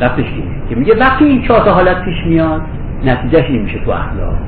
رفتش 0.00 0.24
اینه 0.24 0.68
که 0.68 0.74
میگه 0.74 0.94
وقتی 0.94 1.24
این 1.24 1.42
چهار 1.42 1.68
حالت 1.68 2.04
پیش 2.04 2.26
میاد 2.26 2.62
نتیجهش 3.04 3.50
این 3.50 3.62
میشه 3.62 3.78
تو 3.84 3.90
اخلاق. 3.90 4.38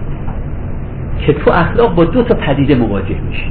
که 1.18 1.32
تو 1.32 1.50
اخلاق 1.50 1.94
با 1.94 2.04
دو 2.04 2.22
تا 2.22 2.34
پدیده 2.34 2.75
مواجه 2.75 3.20
میشه 3.28 3.46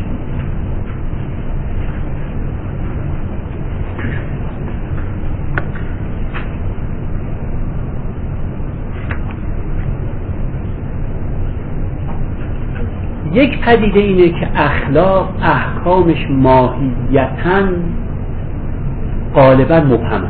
یک 13.34 13.60
پدیده 13.62 14.00
اینه 14.00 14.30
که 14.30 14.48
اخلاق 14.56 15.30
احکامش 15.42 16.28
ماهیتا 16.30 17.64
غالبا 19.36 19.80
مبهم 19.80 20.24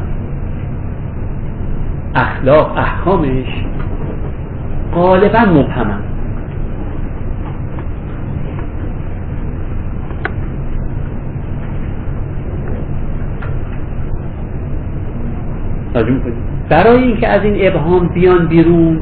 اخلاق 2.15 2.77
احکامش 2.77 3.65
غالبا 4.93 5.39
مبهم 5.39 5.99
برای 16.69 17.03
اینکه 17.03 17.27
از 17.27 17.43
این 17.43 17.67
ابهام 17.67 18.07
بیان 18.07 18.47
بیرون 18.47 19.01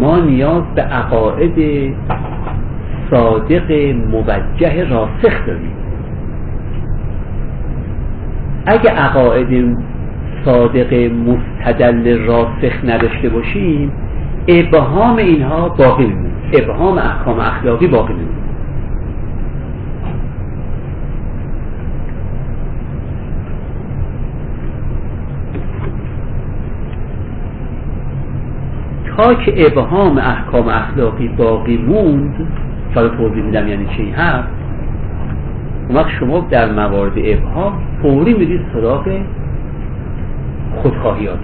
ما 0.00 0.18
نیاز 0.18 0.62
به 0.74 0.82
عقاعد 0.82 1.58
صادق 3.12 3.72
موجه 4.10 4.88
راسخ 4.90 5.46
داریم. 5.46 5.72
اگه 8.66 8.90
عقاعد 8.90 9.76
صادق 10.44 10.94
مستدل 10.94 12.26
راسخ 12.26 12.84
نداشته 12.84 13.28
باشیم 13.28 13.92
ابهام 14.48 15.16
اینها 15.16 15.68
باقی 15.68 16.06
میمونه. 16.06 16.30
ابهام 16.52 16.98
احکام 16.98 17.40
اخلاقی 17.40 17.86
باقی 17.86 18.12
میمونه. 18.12 18.42
تا 29.16 29.34
که 29.34 29.66
ابهام 29.66 30.18
احکام 30.18 30.68
اخلاقی 30.68 31.28
باقی 31.28 31.76
موند 31.76 32.46
حالا 32.94 33.08
توضیح 33.08 33.42
میدم 33.42 33.68
یعنی 33.68 33.86
چی؟ 33.96 34.10
هست 34.10 34.48
اون 35.88 35.96
وقت 35.96 36.10
شما 36.10 36.40
در 36.50 36.72
موارد 36.72 37.12
ابهام 37.16 37.72
فوری 38.02 38.34
میرید 38.34 38.60
سراغ 38.72 39.20
خودخواهیات. 40.76 41.38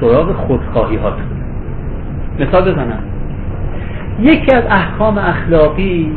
سراغ 0.00 0.32
خودخواهیات. 0.32 1.14
مثال 2.40 2.72
بزنم. 2.72 3.02
یکی 4.20 4.54
از 4.56 4.64
احکام 4.70 5.18
اخلاقی 5.18 6.12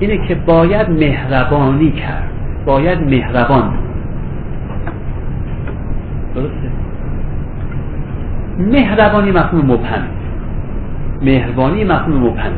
اینه 0.00 0.28
که 0.28 0.34
باید 0.34 0.90
مهربانی 0.90 1.90
کرد. 1.90 2.30
باید 2.66 3.00
مهربان. 3.00 3.72
درسته؟ 6.34 6.70
مهربانی 8.58 9.30
مفهوم 9.30 9.66
مبهم. 9.66 10.19
مهربانی 11.22 11.84
مفهوم 11.84 12.26
مبهم 12.26 12.52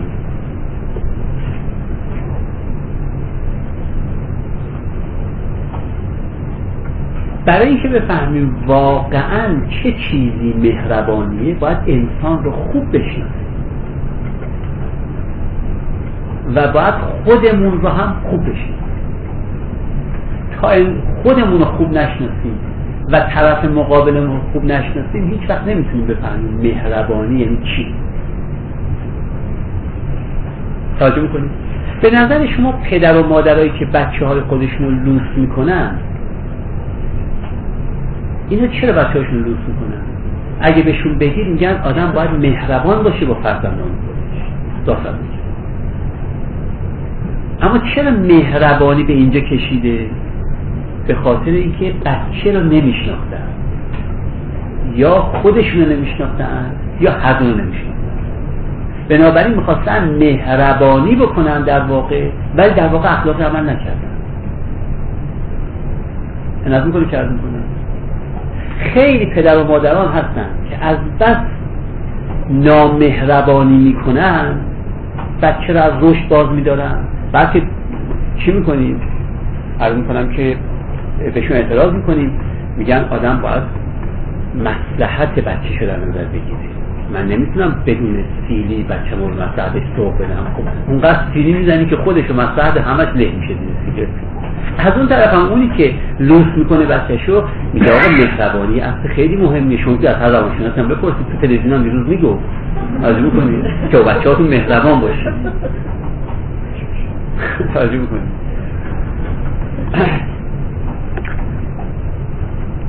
برای 7.47 7.69
اینکه 7.69 7.88
بفهمیم 7.88 8.57
واقعا 8.66 9.57
چه 9.69 9.92
چیزی 9.92 10.54
مهربانیه 10.59 11.54
باید 11.54 11.78
انسان 11.87 12.45
رو 12.45 12.52
خوب 12.52 12.88
بشناسیم. 12.88 13.42
و 16.54 16.73
باید 16.73 16.95
خودمون 17.25 17.81
رو 17.81 17.88
هم 17.88 18.14
خوب 18.31 18.40
بشناسیم. 18.40 18.83
تا 20.61 20.69
خودمون 21.23 21.59
رو 21.59 21.64
خوب 21.64 21.88
نشناسیم 21.88 22.59
و 23.12 23.21
طرف 23.21 23.64
مقابلمون 23.64 24.40
خوب 24.52 24.64
نشناسیم 24.64 25.28
هیچ 25.28 25.50
وقت 25.50 25.66
نمی‌تونیم 25.66 26.07
بفهمیم 26.07 26.61
مهربانی 26.62 27.40
یعنی 27.40 27.57
چی. 27.57 27.95
توجه 30.99 31.20
می‌کنیم 31.20 31.50
به 32.02 32.11
نظر 32.11 32.46
شما 32.46 32.72
پدر 32.72 33.16
و 33.16 33.26
مادرایی 33.28 33.70
که 33.78 33.87
بچه 33.87 34.26
های 34.26 34.40
خودشون 34.40 34.87
رو 34.87 34.90
لوس 34.90 35.37
می‌کنن 35.37 35.99
اینا 38.49 38.66
چرا 38.66 38.92
بچه 38.92 39.18
هاشون 39.18 39.38
لوس 39.38 39.58
می‌کنن؟ 39.68 40.02
اگه 40.61 40.82
بهشون 40.82 41.18
بگید 41.18 41.46
میگن 41.46 41.80
آدم 41.84 42.12
باید 42.12 42.30
مهربان 42.30 43.02
باشه 43.02 43.26
با 43.26 43.34
فرزندان 43.34 43.88
خودش. 44.87 44.96
اما 47.62 47.78
چرا 47.94 48.11
مهربانی 48.11 49.02
به 49.02 49.12
اینجا 49.12 49.40
کشیده؟ 49.40 50.06
به 51.06 51.14
خاطر 51.14 51.50
اینکه 51.50 51.92
بچه 52.04 52.52
رو 52.52 52.64
نمیشناختن. 52.64 53.49
یا 54.96 55.14
خودشون 55.14 55.80
رو 55.80 55.88
نمیشناختن 55.88 56.70
یا 57.00 57.12
هر 57.12 57.38
رو 57.38 57.46
نمیشناختن. 57.46 57.91
بنابراین 59.09 59.54
می‌خواستن 59.54 60.04
مهربانی 60.18 61.16
بکنن 61.16 61.62
در 61.62 61.80
واقع 61.80 62.28
ولی 62.56 62.75
در 62.75 62.87
واقع 62.87 63.12
اخلاق 63.12 63.40
عمل 63.40 63.71
نکردن. 63.71 64.12
نظر 66.66 66.85
می‌کنی 66.85 67.06
کردن 67.06 67.38
کنن 67.38 67.62
خیلی 68.78 69.26
پدر 69.26 69.59
و 69.59 69.64
مادران 69.64 70.09
هستن 70.09 70.49
که 70.71 70.85
از 70.85 70.97
بس 71.21 71.37
نامهربانی 72.50 73.76
می‌کنن 73.76 74.57
بچه 75.42 75.72
رو 75.72 75.81
از 75.81 75.92
رشد 76.00 76.29
باز 76.29 76.48
میدارن؟ 76.48 76.98
بلکه 77.33 77.62
چی 78.38 78.53
می‌کنیم؟ 78.53 79.00
عرض 79.81 79.94
می‌کنم 79.94 80.29
که 80.29 80.57
بهشون 81.35 81.57
اعتراض 81.57 81.92
می‌کنیم 81.92 82.40
میگن 82.76 83.05
آدم 83.11 83.40
باید 83.42 83.62
مسلحت 84.59 85.38
بچه 85.38 85.74
شده 85.81 85.96
نظر 85.96 86.24
بگیره. 86.24 86.82
من 87.14 87.27
نمی‌تونم 87.27 87.77
بدون 87.87 88.25
سیلی 88.48 88.83
بچه 88.83 89.16
رو 89.16 89.29
مسلحت 89.29 89.72
سوق 89.96 90.14
بدم. 90.14 90.46
خب 90.57 90.90
اونقدر 90.90 91.18
سیلی 91.35 91.53
می‌زنی 91.53 91.87
که 91.87 91.96
خودش 91.96 92.31
و 92.31 92.35
مسلحت 92.35 92.77
همش 92.77 93.09
له 93.14 93.31
میشه 93.40 93.55
دیگه. 93.87 94.09
از 94.79 94.98
اون 94.98 95.09
طرف 95.09 95.35
هم 95.35 95.46
اونی 95.46 95.70
که 95.77 95.94
لوس 96.20 96.46
می‌کنه 96.57 96.87
بچهشو 96.87 97.44
میگه 97.72 97.87
آقا 97.87 98.09
مهربانی 98.16 98.81
اصل 98.81 99.09
خیلی 99.09 99.37
مهمه. 99.37 99.77
شما 99.77 99.96
که 99.96 100.11
از 100.11 100.16
هر 100.16 100.29
روانشناس 100.29 100.79
هم 100.79 100.88
بپرسید 100.88 101.27
تو 101.33 101.46
تلویزیون 101.46 101.72
هم 101.72 101.83
دیروز 101.83 102.09
میگو 102.09 102.38
از 103.03 103.16
می‌کنید 103.16 103.64
که 103.90 103.98
بچه 103.98 104.29
هاتون 104.29 104.46
مهربان 104.48 105.01
باشه. 105.01 105.33
توجه 107.75 107.98
می‌کنید 107.98 108.42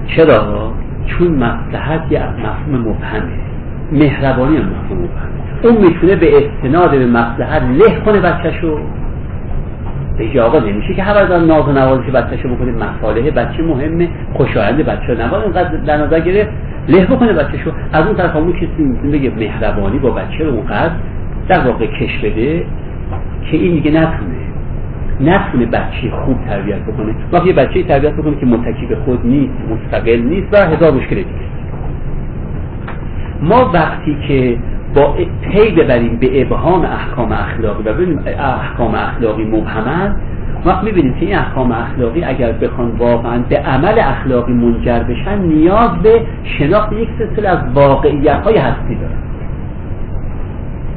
چرا؟ 0.08 0.74
چون 1.06 1.28
مصلحت 1.28 2.12
یه 2.12 2.20
مفهوم 2.30 2.90
مبهمه. 2.90 3.53
مهربانی 3.94 4.58
هم 4.58 4.64
مفهوم 4.64 5.10
اون 5.64 5.78
می‌تونه 5.78 6.16
به 6.16 6.38
استناد 6.38 6.92
به 6.92 7.06
مصلحت 7.06 7.62
له 7.62 8.00
کنه 8.06 8.20
بچهشو. 8.20 8.80
بگه 10.20 10.42
آقا 10.42 10.60
نمیشه 10.60 10.94
که 10.94 11.04
هر 11.04 11.18
از 11.18 11.48
ناز 11.48 11.68
و 11.68 11.72
نوازش 11.72 12.10
بچهشو 12.10 12.56
بکنه. 12.56 12.72
مصالح 12.72 13.30
بچه 13.30 13.64
مهمه. 13.64 14.10
خوشایند 14.34 14.78
بچه 14.78 15.16
نباید 15.26 15.44
اینقدر 15.44 15.78
در 15.78 15.98
نظر 15.98 16.20
گرفت. 16.20 16.50
له 16.90 17.06
بکنه 17.06 17.34
بچهشو. 17.34 17.72
از 17.94 18.08
اون 18.08 18.16
طرف 18.16 18.36
اون 18.36 18.54
کسی 18.54 18.68
می‌تونه 18.78 19.12
بگه 19.12 19.32
مهربانی 19.38 20.00
با 20.00 20.12
بچه 20.12 20.44
رو 20.44 20.52
اونقدر 20.52 20.94
در 21.48 21.60
واقع 21.60 21.86
کش 21.86 22.18
بده 22.18 22.66
که 23.52 23.58
این 23.58 23.74
دیگه 23.74 23.92
نتونه. 23.92 24.44
نتونه 25.22 25.66
بچه 25.66 26.12
خوب 26.26 26.38
تربیت 26.48 26.80
بکنه. 26.80 27.16
وقتی 27.32 27.54
بچه 27.54 27.84
تربیت 27.84 28.14
بکنه 28.14 28.40
که 28.40 28.46
متکی 28.46 28.86
به 28.86 28.96
خود 28.96 29.26
نیست 29.26 29.54
مستقل 29.72 30.20
نیست 30.20 30.48
و 30.52 30.58
هزار 30.58 30.92
مشکل 30.92 31.16
دیگه. 31.16 31.53
ما 33.44 33.72
وقتی 33.74 34.18
که 34.28 34.58
با 34.96 35.16
پی 35.42 35.72
ببریم 35.72 36.16
به 36.16 36.42
ابهام 36.42 36.86
احکام 36.86 37.32
اخلاقی 37.32 37.84
و 37.84 37.94
ببینیم 37.94 38.20
احکام 38.40 38.96
اخلاقی 38.96 39.44
مبهمن 39.44 40.16
وقت 40.66 40.84
می‌بینیم 40.84 41.14
که 41.14 41.26
این 41.26 41.36
احکام 41.36 41.72
اخلاقی 41.72 42.24
اگر 42.24 42.52
بخوان 42.52 42.92
واقعا 42.92 43.38
به 43.50 43.58
عمل 43.58 44.00
اخلاقی 44.00 44.54
منجر 44.54 45.00
بشن 45.00 45.40
نیاز 45.40 45.92
به 46.04 46.22
شناخت 46.44 46.94
یک 46.94 47.10
سلسله 47.20 47.50
از 47.50 47.60
واقعیت 47.74 48.44
های 48.44 48.58
هستی 48.58 48.96
دارن. 48.96 49.18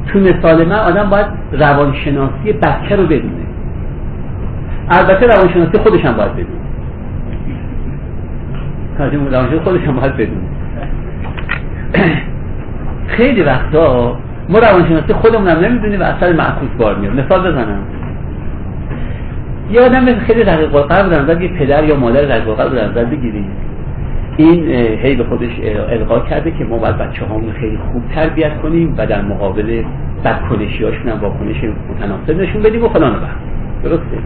تو 0.07 0.19
مثال 0.19 0.65
من 0.65 0.79
آدم 0.79 1.09
باید 1.09 1.25
روانشناسی 1.51 2.53
بچه 2.61 2.95
رو 2.95 3.03
بدونه. 3.03 3.47
البته 4.89 5.27
روانشناسی 5.27 5.77
خودش 5.77 6.05
هم 6.05 6.13
باید 6.17 6.31
بدون 6.33 6.57
روانشناسی 9.31 9.63
خودش 9.63 9.81
هم 9.81 9.95
باید 9.95 10.17
بدون 10.17 10.41
خیلی 13.07 13.41
وقتا 13.41 14.17
ما 14.49 14.59
روانشناسی 14.59 15.13
خودمون 15.13 15.47
هم 15.47 15.65
نمی‌دونیم 15.65 15.99
و 15.99 16.03
اثر 16.03 16.33
معکوس 16.33 16.69
بار 16.77 16.95
میاد 16.95 17.13
مثال 17.13 17.51
بزنم. 17.51 17.79
یه 19.71 19.81
آدم 19.81 20.19
خیلی 20.19 20.43
رقیق 20.43 20.75
القلب 20.75 21.27
در 21.27 21.41
یه 21.41 21.47
پدر 21.47 21.83
یا 21.83 21.95
مادر 21.95 22.21
رقیق 22.21 22.49
القلب 22.49 22.75
در 22.75 22.87
نظر 22.87 23.05
بگیرید. 23.05 23.45
این 24.37 24.69
هی 24.69 25.15
به 25.15 25.23
خودش 25.23 25.51
القا 25.89 26.19
کرده 26.19 26.51
که 26.51 26.65
ما 26.65 26.77
باید 26.77 26.97
بچه 26.97 27.25
هامون 27.25 27.51
خیلی 27.51 27.79
خوب 27.91 28.03
تربیت 28.15 28.61
کنیم 28.61 28.93
و 28.97 29.05
در 29.05 29.21
مقابل 29.21 29.83
بدکنشی 30.25 30.83
هاشون 30.83 31.09
هم 31.09 31.19
واکنش 31.21 31.63
متناسب 31.89 32.41
نشون 32.41 32.61
بدیم 32.61 32.83
و 32.83 32.89
فلان 32.89 33.15
درسته؟ 33.83 34.17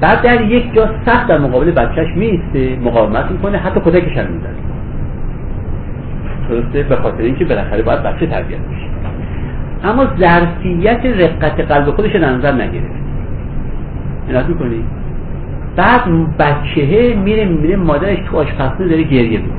بعد 0.00 0.22
در 0.22 0.40
یک 0.40 0.74
جا 0.74 0.88
سخت 1.06 1.26
در 1.26 1.38
مقابل 1.38 1.70
بچهش 1.70 2.16
میسته 2.16 2.78
مقاومت 2.84 3.30
می‌کنه 3.30 3.58
حتی 3.58 3.80
کتکش 3.80 4.16
هم 4.16 4.26
می‌زنه. 4.26 4.71
درسته؟ 6.48 6.82
به 6.82 6.96
خاطر 6.96 7.22
اینکه 7.22 7.44
بالاخره 7.44 7.82
باید 7.82 8.02
بچه 8.02 8.26
تربیت 8.26 8.58
بشه. 8.58 8.86
اما 9.84 10.06
ظرفیت 10.18 11.06
رقت 11.06 11.60
قلب 11.60 11.90
خودش 11.90 12.16
در 12.16 12.30
نظر 12.30 12.52
نگرفت. 12.52 13.02
عنایت 14.28 14.46
می‌کنی؟ 14.46 14.84
بعد 15.76 16.02
بچه 16.38 17.14
میره 17.24 17.44
میره 17.44 17.76
مادرش 17.76 18.18
تو 18.30 18.36
آشپزخونه 18.36 18.88
داره 18.88 19.02
گریه 19.02 19.38
می‌کنه. 19.38 19.58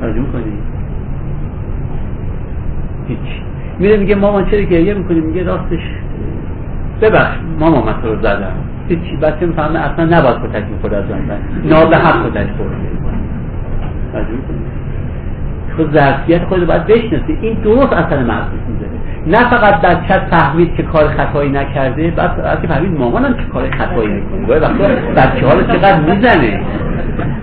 توجه 0.00 0.20
می‌کنی؟ 0.20 0.52
هیچ. 3.08 3.18
میره 3.78 3.96
میگه 3.96 4.14
مامان 4.14 4.50
چرا 4.50 4.60
گریه 4.60 4.94
می‌کنی؟ 4.94 5.20
میگه 5.20 5.42
راستش 5.42 5.80
ببخش 7.00 7.36
ماما 7.60 7.84
من 7.84 8.02
رو 8.02 8.22
زدم. 8.22 8.52
هیچی 8.88 9.16
بچه 9.16 9.46
می‌فهمه 9.46 9.78
اصلا 9.78 10.18
نباید 10.18 10.36
کتک 10.36 10.64
می‌خورد 10.70 10.94
از 10.94 11.04
من. 11.10 11.38
نابه 11.64 11.96
حق 11.96 12.30
کتک 12.30 12.46
خورد 14.12 14.26
تو 15.76 15.98
ظرفیت 15.98 16.44
خود 16.44 16.66
باید 16.66 16.86
بشناسی. 16.86 17.38
این 17.40 17.54
درست 17.54 17.92
اثر 17.92 18.22
محسوس 18.22 18.60
می‌ذاره. 18.68 18.92
نه 19.26 19.50
فقط 19.50 19.80
بچه 19.80 20.26
فهمید 20.30 20.74
که 20.74 20.82
کار 20.82 21.08
خطایی 21.08 21.50
نکرده 21.50 22.10
بعد 22.10 22.40
وقتی 22.44 22.66
فهمید 22.66 22.98
مامانم 22.98 23.34
که 23.34 23.44
کار 23.52 23.70
خطایی 23.70 24.08
نکنه. 24.08 24.46
باید 24.46 24.62
وقتا 24.62 24.84
بچه 25.16 25.46
ها 25.46 25.54
رو 25.54 25.62
چقدر 25.62 26.00
می‌زنه؟ 26.00 26.60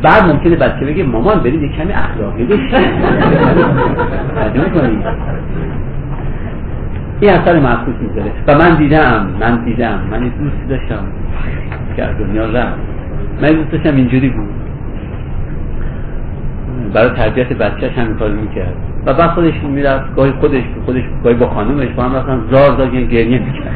بعد 0.01 0.25
ممکنه 0.25 0.55
بچه 0.55 0.85
بگه 0.85 1.03
مامان 1.03 1.39
برید 1.39 1.63
یک 1.63 1.75
کمی 1.75 1.93
اخلاقی 1.93 2.43
بشید 2.43 2.75
این 7.21 7.31
اثر 7.31 7.59
محسوس 7.59 7.95
می‌ذاره. 8.01 8.31
و 8.47 8.57
من 8.57 8.75
دیدم 8.75 9.27
من 9.39 9.63
دیدم. 9.65 9.99
من 10.11 10.19
دوست 10.19 10.69
داشتم. 10.69 11.05
که 11.95 12.09
دنیا 12.19 12.45
رفت 12.45 12.77
من 13.41 13.47
دوست 13.47 13.71
داشتم 13.71 13.95
اینجوری 13.95 14.29
بود. 14.29 14.58
برای 16.93 17.09
تربیت 17.09 17.53
بچهش 17.53 17.97
هم 17.97 18.17
کار 18.17 18.31
می‌کرد. 18.31 18.73
و 19.05 19.13
بعد 19.13 19.29
خودش 19.29 19.53
می‌رفت 19.63 20.15
گاهی 20.15 20.31
خودش 20.31 20.63
خودش 20.85 21.03
گاهی 21.23 21.35
با 21.35 21.49
خانومش 21.49 21.89
با 21.89 22.03
هم 22.03 22.15
رفتن 22.15 22.41
زار 22.51 22.77
زار 22.77 22.87
گریه 22.89 23.39
می‌کرد. 23.39 23.75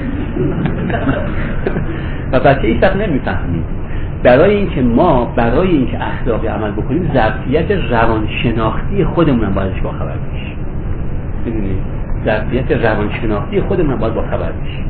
و 2.32 2.39
بچه 2.39 2.67
ایش 2.67 2.84
وقت 2.84 2.95
نمی‌فهمید. 2.95 3.65
برای 4.23 4.56
اینکه 4.56 4.82
ما 4.82 5.34
برای 5.36 5.67
اینکه 5.67 5.97
اخلاقی 6.08 6.47
عمل 6.47 6.71
بکنیم 6.71 7.12
ظرفیت 7.13 7.71
روانشناختی 7.71 9.06
خودمون 9.06 9.45
هم 9.45 9.54
بایدش 9.54 9.82
با 9.82 9.91
خبر 9.91 10.15
بشیم 10.34 10.58
ظرفیت 12.26 12.71
روانشناختی 12.71 13.62
خودمون 13.62 13.95
باید 13.95 14.13
با 14.13 14.21
خبر 14.21 14.52
بشیم 14.52 14.86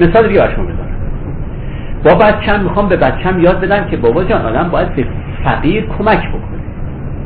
مثال 0.00 0.28
دیگه 0.28 0.40
برشون 0.40 0.64
بزنم. 0.64 0.94
با 2.04 2.14
بچم 2.14 2.60
می‌خوام 2.60 2.88
به 2.88 2.96
بچم 2.96 3.40
یاد 3.40 3.60
بدم 3.60 3.84
که 3.84 3.96
بابا 3.96 4.24
جان 4.24 4.42
آدم 4.42 4.68
باید 4.68 4.94
به 4.94 5.06
فقیر 5.44 5.86
کمک 5.98 6.28
بکنه. 6.28 6.60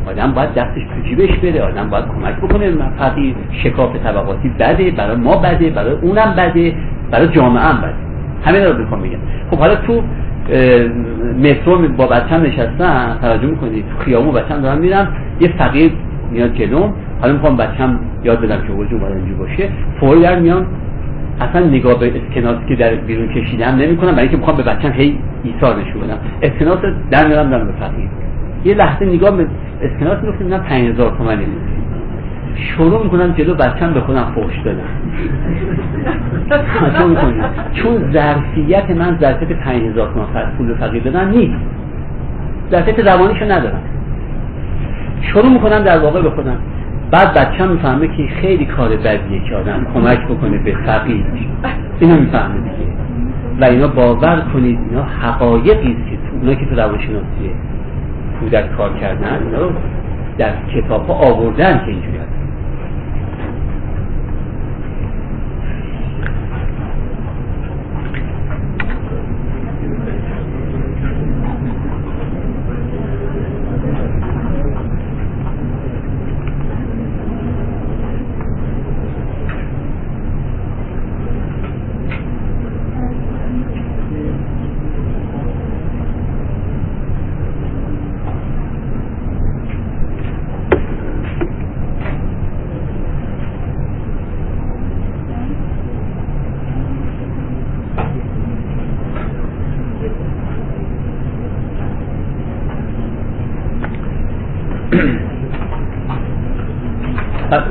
آدم 0.06 0.32
باید 0.32 0.54
دستش 0.54 0.82
تو 0.82 1.08
جیبش 1.08 1.38
بره 1.38 1.62
آدم 1.62 1.90
باید 1.90 2.04
کمک 2.04 2.36
بکنه. 2.36 2.72
فقیر 2.98 3.34
شکاف 3.52 3.96
طبقاتی 3.96 4.48
بده 4.48 4.90
برای 4.90 5.16
ما 5.16 5.36
بده 5.36 5.70
برای 5.70 5.92
اونم 5.92 6.34
بده 6.38 6.74
برای 7.10 7.28
جامعه 7.28 7.62
هم 7.62 7.80
بده. 7.80 7.94
همین 8.44 8.64
رو 8.64 8.78
می‌خوام 8.78 9.02
بگم. 9.02 9.18
خب 9.50 9.58
حالا 9.58 9.74
تو 9.74 10.02
مترو 11.42 11.88
با 11.88 12.06
بچم 12.06 12.42
نشستم 12.42 13.18
توجه 13.22 13.46
می‌کنید 13.46 13.84
تو 13.88 14.04
خیامون 14.04 14.34
بچم 14.34 14.60
دارم 14.60 14.78
میرم 14.78 15.08
یه 15.40 15.48
فقیر 15.58 15.92
میاد 16.30 16.54
جلوم 16.54 16.92
حالا 17.20 17.32
می‌خوام 17.32 17.56
بچم 17.56 18.00
یاد 18.24 18.40
بدم 18.40 18.66
که 18.66 18.72
اوجه 18.72 18.96
باید 18.96 19.16
اینجور 19.16 19.36
باشه 19.36 19.68
فوری 20.00 20.20
در 20.20 20.38
میان 20.38 20.66
اصلا 21.40 21.66
نگاه 21.66 21.98
به 21.98 22.12
اسکناسی 22.16 22.66
که 22.68 22.76
در 22.76 22.94
بیرون 22.94 23.28
کشیدم 23.28 23.66
نمی 23.66 23.96
کنم 23.96 24.10
برای 24.10 24.22
اینکه 24.22 24.36
می‌خوام 24.36 24.56
به 24.56 24.62
بچم 24.62 24.92
هی 24.92 25.18
ایثار 25.44 25.80
نشون 25.80 26.00
بدم. 26.00 26.18
اسکناس 26.42 26.78
در 27.10 27.26
میارم 27.26 27.50
دارم 27.50 27.66
به 27.66 27.72
فقیر 27.72 28.08
یه 28.64 28.74
لحظه 28.74 29.04
نگاه 29.04 29.36
به 29.36 29.46
اسکناس 29.82 30.18
میفتم 30.22 30.44
می‌بینم 30.44 30.62
5000 30.62 31.16
تومانی 31.18 31.46
شروع 32.56 33.02
می‌کنم 33.04 33.32
جلو 33.32 33.54
بچم 33.54 33.94
به 33.94 34.00
خودم 34.00 34.32
فوش 34.34 34.58
دادم. 34.64 34.80
چون 37.72 38.12
ظرفیت 38.12 38.90
من 38.90 39.18
ظرفیت 39.20 39.52
5000 39.52 40.08
تومان 40.08 40.28
پول 40.58 40.74
فقیر 40.74 41.02
دادن 41.02 41.28
نیست. 41.28 41.60
ظرفیت 42.70 42.98
روانیشو 42.98 43.44
ندارم. 43.44 43.82
شروع 45.20 45.52
می‌کنم 45.52 45.78
در 45.78 45.98
واقع 45.98 46.22
به 46.22 46.30
خودم 46.30 46.56
بعد 47.10 47.34
بچه 47.34 47.64
هم 47.64 47.70
می‌فهمه 47.70 48.08
که 48.08 48.28
خیلی 48.40 48.64
کار 48.64 48.96
بدیه 48.96 49.48
که 49.48 49.54
آدم 49.54 49.86
کمک 49.94 50.26
بکنه 50.26 50.58
به 50.58 50.76
فقیر. 50.86 51.24
اینو 52.00 52.20
می‌فهمه 52.20 52.54
دیگه. 52.54 52.88
و 53.60 53.64
اینا 53.64 53.88
باور 53.88 54.42
کنید 54.52 54.78
اینا 54.90 55.02
حقایقی 55.02 55.92
است 55.92 56.10
که 56.10 56.18
اونا 56.40 56.54
که 56.54 56.66
تو 56.66 56.74
روانشناسی 56.74 57.50
کودک 58.40 58.76
کار 58.76 58.98
کردن 58.98 59.42
اینا 59.46 59.58
رو 59.58 59.72
در 60.38 60.52
کتاب 60.74 61.06
ها 61.06 61.14
آوردن 61.14 61.78
که 61.78 61.86
اینجوری 61.86 62.17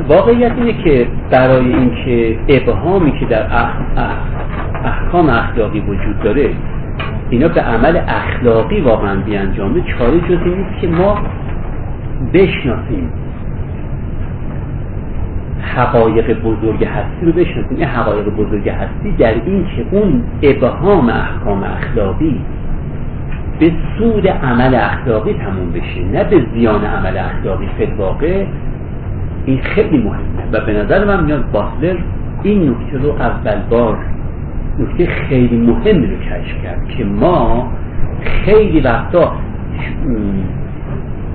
واقعیت 0.08 0.52
اینه 0.58 0.74
که 0.74 1.08
برای 1.32 1.74
اینکه 1.74 2.39
ابهامی 2.48 3.20
که 3.20 3.26
در 3.26 3.46
احکام 4.84 5.30
اخلاقی 5.30 5.80
وجود 5.80 6.20
داره 6.24 6.50
اینا 7.30 7.48
به 7.48 7.62
عمل 7.62 8.02
اخلاقی 8.08 8.82
واقعا 8.82 9.15
بیانجامه 9.15 9.82
چاره 9.82 10.20
جزی 10.20 10.50
نیست 10.50 10.82
که 10.82 10.88
ما 10.88 11.17
بشناسیم. 12.34 13.10
حقایق 15.62 16.41
بزرگ 16.41 16.84
هستی 16.84 17.26
رو 17.26 17.32
بشناسیم. 17.32 17.78
این 17.78 17.88
حقایق 17.88 18.26
بزرگ 18.26 18.70
هستی 18.70 19.12
در 19.12 19.34
این 19.46 19.65
که 19.76 19.86
اون 19.91 20.24
ابهام 20.41 21.10
احکام 21.10 21.63
اخلاقی 21.63 22.41
به 23.60 23.72
سود 23.98 24.28
عمل 24.28 24.76
اخلاقی 24.76 25.34
تموم 25.34 25.72
بشه 25.72 26.04
نه 26.13 26.24
به 26.24 26.46
زیان 26.54 26.86
عمل 26.86 27.17
اخلاقی 27.17 27.67
فدواقع 27.80 28.46
این 29.48 29.62
خیلی 29.62 29.98
مهمه. 29.98 30.52
و 30.52 30.66
به 30.66 30.74
نظر 30.74 31.06
من 31.06 31.24
میاد 31.24 31.52
باسلر 31.52 31.98
این 32.44 32.70
نکته 32.70 32.98
رو 32.98 33.10
اول 33.10 33.60
بار 33.70 33.98
نکته 34.80 35.06
خیلی 35.06 35.58
مهمی 35.58 36.08
رو 36.08 36.18
کشف 36.18 36.64
کرد 36.64 36.88
که 36.88 37.06
ما 37.06 37.72
خیلی 38.22 38.82
وقتا 38.82 39.32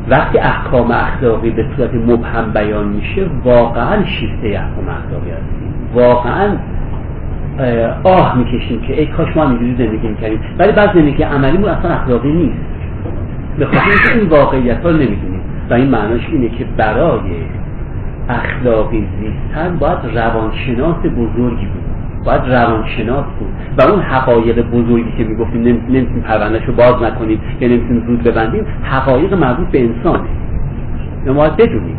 وقتی 0.09 0.39
احکام 0.39 0.91
اخلاقی 0.91 1.51
به 1.51 1.67
صورت 1.77 1.95
مبهم 1.95 2.53
بیان 2.53 2.89
میشه 2.89 3.27
واقعا 3.45 4.05
شیفته 4.05 4.49
احکام 4.49 4.89
اخلاقی 4.89 5.31
هستیم. 5.31 5.75
واقعا 5.95 6.57
آه 8.05 8.39
می‌کشیم 8.39 8.81
که 8.81 9.01
ای 9.01 9.07
کاش 9.07 9.37
ما 9.37 9.49
اینجوری 9.51 9.75
زندگی 9.79 10.09
می‌کردیم. 10.09 10.41
ولی 10.59 10.73
بعد 10.73 10.95
زندگی 10.95 11.23
عملیمون 11.23 11.69
اصلا 11.69 11.91
اخلاقی 11.91 12.33
نیست. 12.33 12.61
به 13.59 13.67
خاطر 13.67 13.81
اینکه 13.81 14.19
این 14.19 14.29
واقعیت 14.29 14.85
ها 14.85 14.91
نمی‌دونیم. 14.91 15.41
و 15.71 15.75
این 15.75 15.89
معناش 15.89 16.29
اینه 16.33 16.49
که 16.49 16.65
برای 16.77 17.21
اخلاقی 18.29 19.09
زیستن 19.21 19.77
باید 19.79 19.99
روانشناس 20.15 20.97
بزرگی 20.97 21.67
بود. 21.67 21.83
باید 22.25 22.43
روانشناس 22.43 23.25
بود. 23.39 23.53
و 23.79 23.91
اون 23.91 24.03
حقایق 24.03 24.71
بزرگی 24.71 25.13
که 25.19 25.25
می‌گفتیم 25.25 25.63
نمی‌تونیم 25.63 26.25
پروندهش 26.27 26.65
رو 26.65 26.73
باز 26.75 27.03
نکنیم 27.03 27.41
یا 27.61 27.69
نمی‌تونیم 27.69 28.07
زود 28.07 28.23
ببندیم 28.23 28.65
حقایق 28.83 29.35
مربوط 29.35 29.69
به 29.69 29.85
انسانه. 29.85 30.29
ما 31.27 31.33
باید 31.33 31.57
بدونیم. 31.57 31.97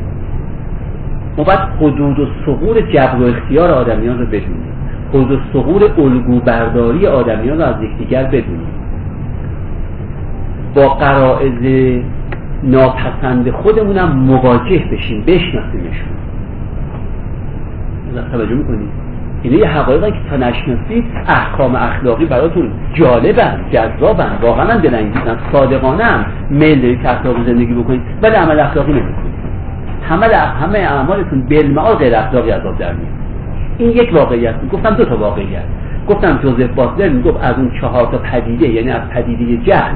ما 1.38 1.43
باید 1.43 1.59
حدود 1.59 2.19
و 2.19 2.27
سقور 2.45 2.81
جبر 2.81 3.15
و 3.15 3.23
اختیار 3.23 3.71
آدمیان 3.71 4.19
رو 4.19 4.25
بدونیم. 4.25 4.73
حدود 5.09 5.31
و 5.31 5.38
سقور 5.53 5.83
الگو 5.83 6.39
برداری 6.39 7.07
آدمیان 7.07 7.57
رو 7.57 7.63
از 7.63 7.75
یکدیگر 7.81 8.23
بدونیم. 8.23 8.67
با 10.75 10.89
قرائز 10.89 12.01
ناپسند 12.63 13.52
خودمونم 13.52 14.12
مواجه 14.17 14.86
بشیم 14.91 15.23
بشناسیمشون. 15.28 16.13
توجه 18.32 18.56
می‌کنید 18.56 18.89
اینه 19.43 19.58
یه 19.58 19.67
حقایقی 19.67 20.12
که 20.12 20.17
تا 20.30 20.38
نشناسید 20.38 21.06
احکام 21.28 21.76
اخلاقی 21.76 22.26
براتون 22.26 22.71
جالبن 22.93 23.65
جذابن 23.71 24.32
واقعا 24.41 24.65
هم 24.65 24.80
دلانگیزن 24.80 25.38
صادقانه 25.52 26.04
هم 26.04 26.26
میل 26.49 26.82
دارید 26.82 27.06
اخلاقی 27.06 27.43
زندگی 27.45 27.73
بکنید 27.73 28.02
ولی 28.21 28.36
عمل 28.36 28.60
اخلاقی 28.60 28.91
نمی‌کنید. 28.91 29.34
همه 30.10 30.28
همه 30.36 30.80
اعمالتون 30.80 31.41
بالمعال 31.41 31.95
غیر 31.95 32.15
اخلاقی 32.15 32.52
از 32.52 32.65
آب 32.65 32.78
در 32.78 32.93
میاد. 32.93 33.13
این 33.78 33.89
یک 33.89 34.13
واقعیت 34.13 34.69
گفتم 34.71 34.89
دو 34.89 35.06
تا 35.06 35.17
واقعیت. 35.17 35.63
گفتم 36.08 36.38
جوزف 36.38 36.69
باسلر 36.76 37.10
می‌گفت 37.10 37.43
از 37.43 37.56
اون 37.58 37.71
چهار 37.82 38.06
تا 38.06 38.17
پدیده 38.17 38.67
یعنی 38.67 38.91
از 38.91 39.10
پدیده 39.10 39.58
جهل 39.58 39.95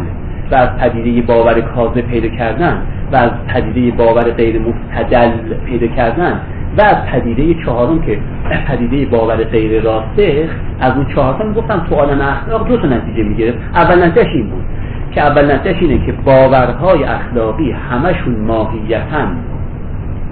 و 0.51 0.55
از 0.55 0.77
پدیده 0.77 1.33
باور 1.33 1.61
کاذب 1.61 2.01
پیدا 2.01 2.27
کردن 2.27 2.81
و 3.11 3.15
از 3.15 3.31
پدیده 3.47 3.97
باور 3.97 4.23
غیر 4.23 4.61
مستدل 4.61 5.31
پیدا 5.65 5.87
کردن 5.87 6.41
و 6.77 6.81
از 6.81 7.05
پدیده 7.05 7.63
چهارم 7.65 8.01
که 8.01 8.19
پدیده 8.67 9.05
باور 9.05 9.35
غیر 9.35 9.81
راسته 9.81 10.49
از 10.79 10.93
اون 10.95 11.05
چهارم 11.15 11.53
گفتم 11.53 11.85
تو 11.89 11.95
عالم 11.95 12.21
اخلاق 12.21 12.67
دو 12.67 12.77
تا 12.77 12.87
نتیجه 12.87 13.23
می‌گرفت. 13.23 13.57
اول 13.75 14.03
نتیجه 14.03 14.29
این 14.29 14.49
بود 14.49 14.63
که 15.11 15.21
اول 15.21 15.55
نتیجه 15.55 15.79
اینه 15.79 16.05
که 16.05 16.11
باورهای 16.11 17.03
اخلاقی 17.03 17.71
همشون 17.71 18.35
ماهیتا 18.35 19.27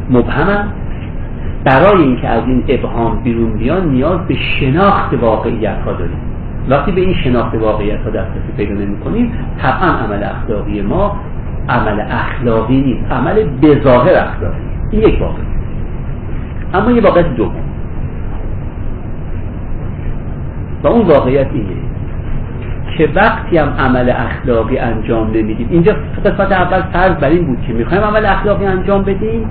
مبهمن. 0.10 0.68
برای 1.66 2.04
اینکه 2.04 2.28
از 2.28 2.44
این 2.48 2.64
ابهام 2.68 3.24
بیرون 3.24 3.54
بیان 3.54 3.90
نیاز 3.90 4.20
به 4.28 4.36
شناخت 4.36 5.14
واقعیت 5.14 5.78
ها 5.86 5.92
داریم. 5.94 6.35
وقتی 6.70 6.92
به 6.92 7.02
این 7.02 7.14
شناخت 7.14 7.56
واقعیت 7.56 8.00
ها 8.00 8.10
دسترسی 8.10 8.52
پیدا 8.58 8.74
نمی 8.74 9.00
کنیم 9.00 9.34
طبعا 9.62 9.90
عمل 9.90 10.24
اخلاقی 10.24 10.82
ما 10.82 11.18
عمل 11.70 12.02
اخلاقی 12.10 12.82
نیست 12.82 13.12
عمل 13.12 13.44
بظاهر 13.44 14.14
اخلاقی 14.14 14.58
این 14.92 15.02
یک 15.02 15.22
واقع 15.22 15.42
اما 16.74 16.92
یه 16.92 17.02
واقعیت 17.02 17.36
دوم. 17.36 17.56
و 20.84 20.88
اون 20.88 21.08
واقعیت 21.08 21.48
اینه 21.54 21.76
که 22.98 23.10
وقتی 23.16 23.58
هم 23.58 23.70
عمل 23.70 24.10
اخلاقی 24.10 24.78
انجام 24.78 25.28
نمیدیم 25.28 25.68
اینجا 25.72 25.96
قسمت 26.26 26.52
اول 26.52 26.82
فرض 26.82 27.16
بر 27.16 27.30
این 27.30 27.46
بود 27.46 27.62
که 27.68 27.74
می‌خوایم 27.74 28.04
عمل 28.04 28.26
اخلاقی 28.26 28.66
انجام 28.66 29.04
بدیم 29.04 29.50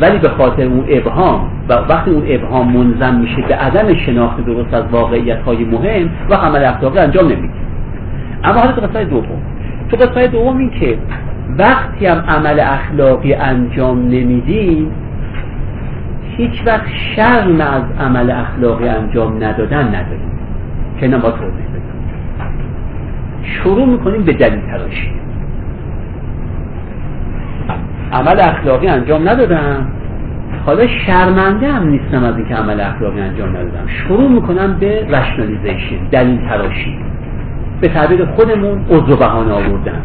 ولی 0.00 0.18
به 0.18 0.28
خاطر 0.28 0.62
اون 0.62 0.84
ابهام 0.88 1.50
و 1.68 1.72
وقتی 1.72 2.10
اون 2.10 2.22
ابهام 2.26 2.72
منظم 2.72 3.14
میشه 3.14 3.42
به 3.48 3.54
عدم 3.54 3.94
شناخت 3.94 4.44
درست 4.44 4.74
از 4.74 4.84
واقعیت 4.92 5.40
های 5.40 5.64
مهم 5.64 6.10
و 6.30 6.34
عمل 6.34 6.64
اخلاقی 6.64 6.98
انجام 6.98 7.24
نمیدیم 7.24 7.64
اما 8.44 8.60
حالا 8.60 8.72
تو 8.72 8.80
قسمت 8.80 9.10
دوم. 9.10 9.42
تو 9.90 9.96
قسمت 9.96 10.32
دوم 10.32 10.58
این 10.58 10.70
که 10.70 10.98
وقتی 11.58 12.06
هم 12.06 12.18
عمل 12.18 12.60
اخلاقی 12.60 13.34
انجام 13.34 13.98
نمیدیم 13.98 14.90
هیچ 16.36 16.62
وقت 16.66 16.86
شرم 17.16 17.60
از 17.60 17.82
عمل 18.00 18.30
اخلاقی 18.30 18.88
انجام 18.88 19.44
ندادن 19.44 19.88
نداریم 19.88 20.38
که 21.00 21.08
با 21.08 21.30
توضیح 21.30 21.66
بدم 21.68 21.94
شروع 23.42 23.86
می‌کنیم 23.86 24.22
به 24.22 24.32
دلیل 24.32 24.60
تراشی 24.60 25.23
عمل 28.12 28.40
اخلاقی 28.40 28.86
انجام 28.86 29.28
ندادم. 29.28 29.86
حالا 30.66 30.86
شرمنده 30.86 31.72
هم 31.72 31.88
نیستم 31.88 32.24
از 32.24 32.36
اینکه 32.36 32.54
عمل 32.54 32.80
اخلاقی 32.80 33.20
انجام 33.20 33.48
ندادم. 33.48 33.86
شروع 33.86 34.30
می‌کنم 34.30 34.76
به 34.80 35.06
رشنالیزیشن 35.08 35.96
دلیل 36.10 36.48
تراشی. 36.48 36.98
به 37.80 37.88
تعبیر 37.88 38.24
خودمون 38.24 38.84
عضو 38.90 39.16
بهانه 39.16 39.52
آوردن. 39.52 40.02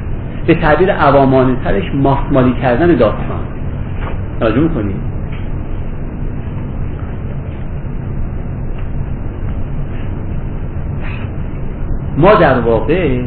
به 0.48 0.56
تعبیر 0.56 0.92
عوامانه 0.92 1.56
ترش 1.64 1.84
ماسمالی 1.94 2.54
کردن 2.62 2.88
داستان. 2.88 3.40
توجه 4.40 4.60
می‌کنید 4.60 4.96
ما 12.18 12.34
در 12.34 12.60
واقع 12.60 13.22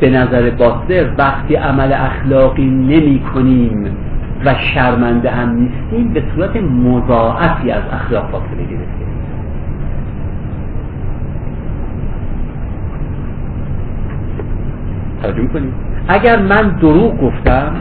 به 0.00 0.10
نظر 0.10 0.50
باستر 0.50 1.10
وقتی 1.18 1.54
عمل 1.54 1.92
اخلاقی 1.92 2.66
نمی 2.66 3.20
کنیم 3.34 3.96
و 4.44 4.54
شرمنده 4.54 5.30
هم 5.30 5.50
نیستیم 5.50 6.12
به 6.12 6.22
صورت 6.34 6.56
مضاعفی 6.56 7.70
از 7.70 7.82
اخلاق 7.92 8.30
فاصله 8.30 8.64
گرفته 8.64 9.08
توجه 15.22 15.42
می‌کنیم 15.42 15.74
اگر 16.08 16.42
من 16.42 16.78
دروغ 16.80 17.20
گفتم 17.20 17.72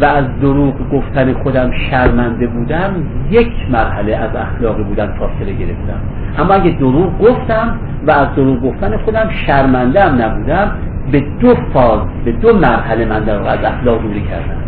و 0.00 0.04
از 0.04 0.24
دروغ 0.40 0.74
گفتن 0.92 1.32
خودم 1.32 1.70
شرمنده 1.90 2.46
بودم 2.46 2.94
یک 3.30 3.52
مرحله 3.70 4.16
از 4.16 4.36
اخلاقی 4.36 4.82
بودن 4.82 5.06
فاصله 5.06 5.52
گرفتم. 5.52 6.00
اما 6.38 6.54
اگه 6.54 6.70
دروغ 6.70 7.18
گفتم 7.18 7.78
و 8.06 8.10
از 8.10 8.28
دروغ 8.36 8.60
گفتن 8.60 8.96
خودم 8.96 9.28
شرمنده 9.30 10.04
هم 10.04 10.22
نبودم 10.22 10.72
به 11.12 11.24
دو 11.40 11.54
فاز 11.72 12.00
به 12.24 12.32
دو 12.32 12.58
مرحله 12.58 13.04
من 13.04 13.20
در 13.20 13.34
از 13.34 13.58
اخلاق 13.64 14.02
دوری 14.02 14.20
کردم. 14.20 14.60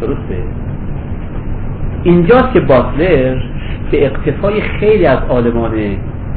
درسته؟ 0.00 0.42
اینجاست 2.02 2.52
که 2.52 2.60
باتلر 2.60 3.36
به 3.90 4.06
اقتفای 4.06 4.60
خیلی 4.60 5.06
از 5.06 5.18
آلمان 5.28 5.72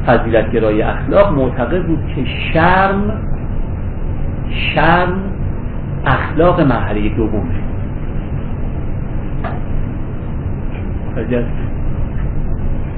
فضیلتگرای 0.06 0.82
اخلاق 0.82 1.32
معتقد 1.32 1.82
بود 1.82 1.98
که 2.14 2.24
شرم 2.24 3.12
شرم 4.50 5.37
اخلاق 6.06 6.60
مرحله 6.60 7.08
دومه. 7.08 7.68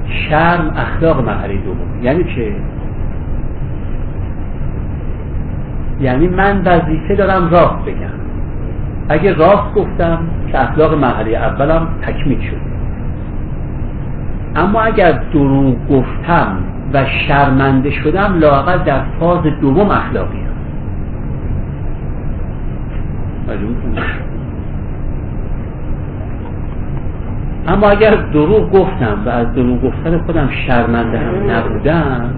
شرم 0.09 0.73
اخلاق 0.77 1.25
مرحله 1.25 1.55
دوم 1.55 2.03
یعنی 2.03 2.25
چه؟ 2.25 2.53
یعنی 6.01 6.29
من 6.29 6.63
وظیفه 6.65 7.15
دارم 7.15 7.51
راست 7.51 7.85
بگم. 7.87 8.21
اگه 9.09 9.35
راست 9.35 9.75
گفتم 9.75 10.19
که 10.53 10.63
اخلاق 10.63 10.95
مرحله 10.95 11.31
اولم 11.31 11.89
تکمیل 12.03 12.41
شد. 12.41 12.71
اما 14.57 14.81
اگر 14.81 15.13
دروغ 15.13 15.77
گفتم 15.89 16.57
و 16.93 17.05
شرمنده 17.05 17.91
شدم 17.91 18.39
لاقل 18.39 18.79
در 18.79 19.03
فاز 19.21 19.43
دوم 19.61 19.91
اخلاقی 19.91 20.39
هم. 20.39 20.50
اما 27.69 27.89
اگر 27.89 28.15
دروغ 28.15 28.71
گفتم 28.71 29.19
و 29.27 29.29
از 29.29 29.55
دروغ 29.55 29.83
گفتن 29.83 30.19
خودم 30.19 30.49
شرمنده 30.67 31.19
هم 31.19 31.51
نبودم 31.51 32.31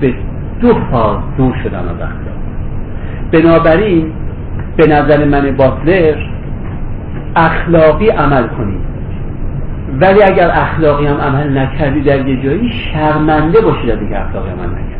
به 0.00 0.14
دو 0.60 0.74
فاز 0.90 1.18
دور 1.36 1.54
شدم 1.64 1.78
از 1.78 2.00
اخلاق. 2.00 2.36
بنابراین 3.32 4.12
به 4.76 4.86
نظر 4.86 5.24
من 5.24 5.56
باتلر 5.56 6.16
اخلاقی 7.36 8.08
عمل 8.08 8.46
کنید. 8.46 8.80
ولی 10.00 10.22
اگر 10.22 10.50
اخلاقی 10.50 11.06
هم 11.06 11.16
عمل 11.16 11.58
نکردی 11.58 12.00
در 12.00 12.28
یه 12.28 12.42
جایی 12.42 12.68
شرمنده 12.68 13.60
باشید 13.60 13.90
از 13.90 13.98
اینکه 13.98 14.20
اخلاقی 14.20 14.50
عمل 14.50 14.68
نکردی 14.68 14.95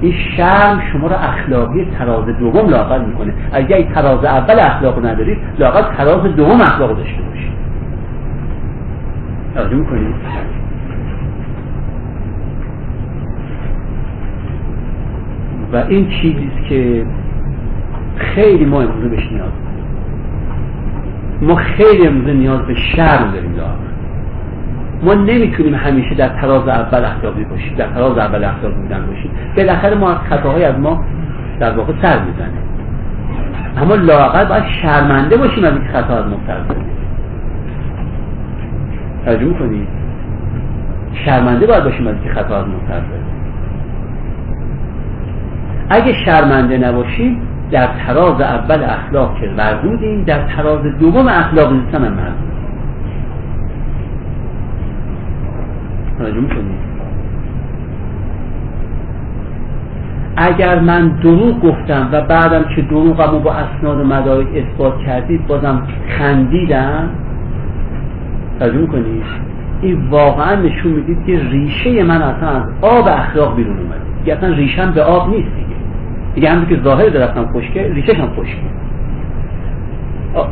این 0.00 0.14
شرم 0.36 0.80
شما 0.92 1.06
رو 1.06 1.14
اخلاقی 1.14 1.88
تراز 1.98 2.26
دوم 2.26 2.68
لاقل 2.68 3.04
می‌کنه. 3.04 3.34
اگر 3.52 3.76
این 3.76 3.92
تراز 3.92 4.24
اول 4.24 4.60
اخلاق 4.60 5.06
ندارید 5.06 5.38
لاقل 5.58 5.96
تراز 5.96 6.36
دوم 6.36 6.60
اخلاق 6.60 6.96
داشته 6.96 7.22
باشید. 7.22 7.52
توجه 9.54 9.76
می‌کنید؟ 9.76 10.14
و 15.72 15.76
این 15.76 16.08
چیزیست 16.08 16.68
که 16.68 17.06
خیلی 18.16 18.64
ما 18.64 18.82
امروزه 18.82 19.08
بهش 19.08 19.32
نیاز 19.32 19.52
ما 21.42 21.54
خیلی 21.54 22.06
امروزه 22.06 22.32
نیاز 22.32 22.60
به 22.60 22.74
شرم 22.74 23.30
داریم 23.30 23.54
لاقل 23.56 23.90
ما 25.02 25.14
نمی‌تونیم 25.14 25.74
همیشه 25.74 26.14
در 26.14 26.28
تراز 26.28 26.68
اول 26.68 27.04
اخلاقی 27.04 27.44
باشیم 27.44 27.74
در 27.76 27.86
تراز 27.86 28.18
اول 28.18 28.44
اخلاقی 28.44 28.74
بودن 28.74 29.06
باشیم. 29.06 29.30
بالاخره 29.56 29.94
ما 29.94 30.10
از 30.10 30.18
خطاهای 30.18 30.64
از 30.64 30.78
ما 30.78 31.04
در 31.60 31.70
واقع 31.70 31.92
سر 32.02 32.18
می‌زنه. 32.18 32.70
اما 33.82 33.94
لاقل 33.94 34.44
باید 34.44 34.64
شرمنده 34.82 35.36
باشیم 35.36 35.64
از 35.64 35.72
این 35.72 35.88
خطا 35.92 36.18
از 36.18 36.24
ما 36.24 36.36
سر 36.46 36.60
توجه 39.24 39.44
می‌کنید 39.44 39.88
شرمنده 41.12 41.66
باید 41.66 41.84
باشیم 41.84 42.06
از 42.06 42.14
این 42.22 42.34
خطا 42.34 42.56
از 42.56 42.66
ما 42.66 42.80
سر 42.88 43.02
اگه 45.90 46.12
شرمنده 46.12 46.78
نباشیم 46.78 47.42
در 47.70 47.86
تراز 48.06 48.40
اول 48.40 48.82
اخلاق 48.82 49.40
که 49.40 49.50
مردودیم 49.56 50.24
در 50.24 50.42
تراز 50.42 50.82
دوم 50.82 51.28
اخلاق 51.28 51.72
نیستن 51.72 52.04
هم 52.04 52.12
مردود 52.12 52.49
اگر 60.36 60.80
من 60.80 61.08
دروغ 61.08 61.60
گفتم 61.60 62.08
و 62.12 62.20
بعدم 62.20 62.64
که 62.76 62.82
دروغمو 62.82 63.38
با 63.38 63.52
اسناد 63.52 64.00
و 64.00 64.04
مدارک 64.04 64.46
اثبات 64.54 64.98
کردید 65.06 65.46
بازم 65.46 65.82
خندیدم 66.08 67.08
ترجمه 68.60 68.86
کنید 68.86 69.22
این 69.82 70.08
واقعا 70.10 70.54
نشون 70.54 70.92
می‌دید 70.92 71.26
که 71.26 71.40
ریشه 71.50 72.02
من 72.02 72.22
اصلا 72.22 72.48
از 72.48 72.62
آب 72.82 73.08
اخلاق 73.08 73.56
بیرون 73.56 73.78
اومده. 73.78 74.00
دیگه 74.18 74.36
اصلا 74.36 74.48
ریشم 74.48 74.92
به 74.92 75.02
آب 75.02 75.28
نیست 75.30 75.48
دیگه. 75.54 75.76
دیگه 76.34 76.50
همون 76.50 76.66
که 76.66 76.80
ظاهر 76.84 77.08
درستم 77.08 77.46
خشکه 77.46 77.92
ریشش 77.94 78.20
هم 78.20 78.28
خشکه 78.28 78.62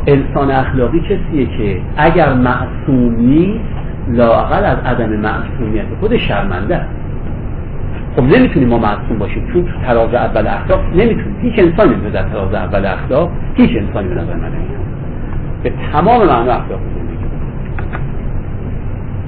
انسان 0.07 0.51
اخلاقی 0.51 0.99
کسیه 0.99 1.45
که 1.45 1.81
اگر 1.97 2.33
معصوم 2.33 3.15
نیست 3.15 3.88
لاقل 4.09 4.65
از 4.65 4.77
عدم 4.85 5.09
معصومیت 5.09 5.85
خود 5.99 6.17
شرمنده. 6.17 6.81
خب 8.15 8.23
نمی‌تونیم 8.23 8.69
ما 8.69 8.77
معصوم 8.77 9.17
باشیم 9.19 9.47
چون 9.53 9.65
تو 9.65 9.71
تراز 9.85 10.13
اول 10.13 10.47
اخلاق 10.47 10.81
نمی‌تونیم 10.95 11.35
هیچ 11.41 11.59
انسانی 11.59 11.89
نمی‌تونه 11.89 12.09
در 12.09 12.23
تراز 12.23 12.53
اول 12.53 12.85
اخلاق 12.85 13.31
هیچ 13.55 13.71
انسانی 13.77 14.07
به 14.07 14.15
نظر 14.15 14.33
من 14.33 14.51
به 15.63 15.73
تمام 15.93 16.19
معنا 16.19 16.51
اخلاق 16.53 16.79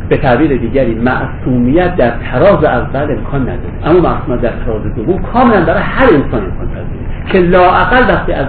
به 0.10 0.18
تعبیر 0.18 0.58
دیگری 0.58 0.96
معصومیت 0.96 1.96
در 1.96 2.12
تراز 2.32 2.64
اول 2.64 3.12
امکان 3.12 3.42
نداره. 3.42 3.74
اما 3.86 4.00
معصومیت 4.00 4.42
در 4.42 4.54
تراز 4.66 4.96
دوم 4.96 5.22
کاملا 5.22 5.66
برای 5.66 5.82
هر 5.84 6.04
انسان 6.04 6.44
امکان 6.44 6.68
پذیره. 6.68 7.32
که 7.32 7.40
لاعقل 7.40 8.14
وقتی 8.14 8.34
از 8.34 8.48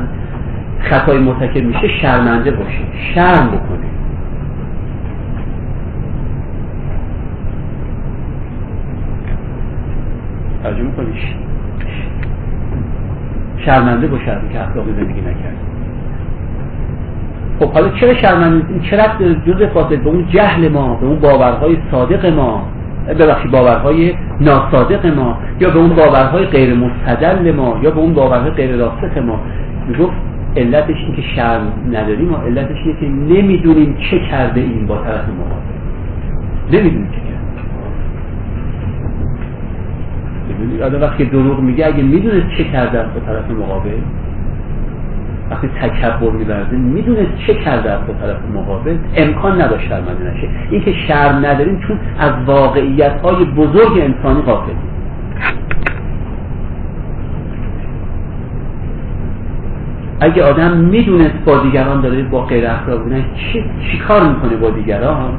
خطای 0.81 1.19
مرتکب 1.19 1.65
میشه 1.65 1.89
شرمنده 1.89 2.51
باشه 2.51 2.79
شرم 3.15 3.47
بکنه 3.47 3.92
ترجمه 10.63 10.91
کنیش 10.97 11.35
شرمنده 13.57 14.07
باشه 14.07 14.41
که 14.53 14.61
اخلاقی 14.61 14.93
زندگی 14.93 15.21
نکرد. 15.21 15.57
خب 17.61 17.73
حالا 17.73 17.89
چرا 17.89 18.15
شرمنده؟ 18.15 18.67
چرا 18.91 19.03
جز 19.47 19.63
فاصل 19.63 19.97
به 19.97 20.09
اون 20.09 20.27
جهل 20.29 20.69
ما 20.69 20.95
به 20.95 21.07
اون 21.07 21.19
باورهای 21.19 21.77
صادق 21.91 22.27
ما. 22.27 22.69
ببخشید 23.19 23.51
باورهای 23.51 24.15
ناصادق 24.41 25.07
ما. 25.07 25.39
یا 25.61 25.71
به 25.71 25.79
اون 25.79 25.89
باورهای 25.89 26.45
غیر 26.45 26.75
مستدل 26.75 27.53
ما. 27.53 27.79
یا 27.83 27.91
به 27.91 28.01
اون 28.01 28.15
باورهای 28.15 28.51
غیر 28.51 28.77
راسخ 28.77 29.17
ما. 29.27 29.41
می‌گفت 29.89 30.13
علتش 30.57 30.97
این 30.97 31.17
که 31.17 31.23
شرم 31.23 31.73
نداریم 31.93 32.33
و 32.33 32.37
علتش 32.37 32.77
اینه 32.85 33.01
که 33.01 33.07
نمی‌دونیم 33.07 33.97
چه 34.11 34.19
کرده 34.19 34.61
این 34.61 34.87
با 34.87 34.97
طرف 34.97 35.25
مقابل. 35.29 35.73
نمی‌دونیم 36.73 37.11
چه 37.11 37.17
کرده. 37.17 37.32
آدم 40.83 41.01
وقتی 41.01 41.25
دروغ 41.25 41.61
میگه 41.61 41.87
اگه 41.87 42.03
می‌دونه 42.03 42.47
چه 42.59 42.65
کرده 42.65 42.99
با 42.99 43.21
طرف 43.27 43.51
مقابل 43.51 43.91
وقتی 45.51 45.69
تکبر 45.69 46.31
میبرده 46.31 46.77
می‌دونه 46.77 47.27
چه 47.47 47.55
کرده 47.55 47.97
با 48.07 48.15
طرف 48.21 48.37
مقابل 48.55 48.97
امکان 49.17 49.63
نداشت 49.63 49.89
شرمنده 49.89 50.35
نشه. 50.35 50.49
این 50.71 50.85
که 50.85 50.93
شرم 50.93 51.47
نداریم 51.47 51.81
چون 51.89 51.99
از 52.19 52.33
واقعیت 52.47 53.21
های 53.21 53.45
بزرگ 53.45 53.99
انسانی 53.99 54.43
غافلیم. 54.43 54.77
اگه 60.21 60.45
آدم 60.45 60.77
می‌دونست 60.77 61.45
با 61.47 61.59
دیگران 61.59 62.01
داره 62.01 62.23
با 62.23 62.43
غیر 62.43 62.67
اخلاق 62.67 63.03
بودن 63.03 63.25
چی, 63.35 63.65
چی 63.81 63.99
کار 63.99 64.29
می‌کنه 64.29 64.57
با 64.57 64.71
دیگران؟ 64.71 65.33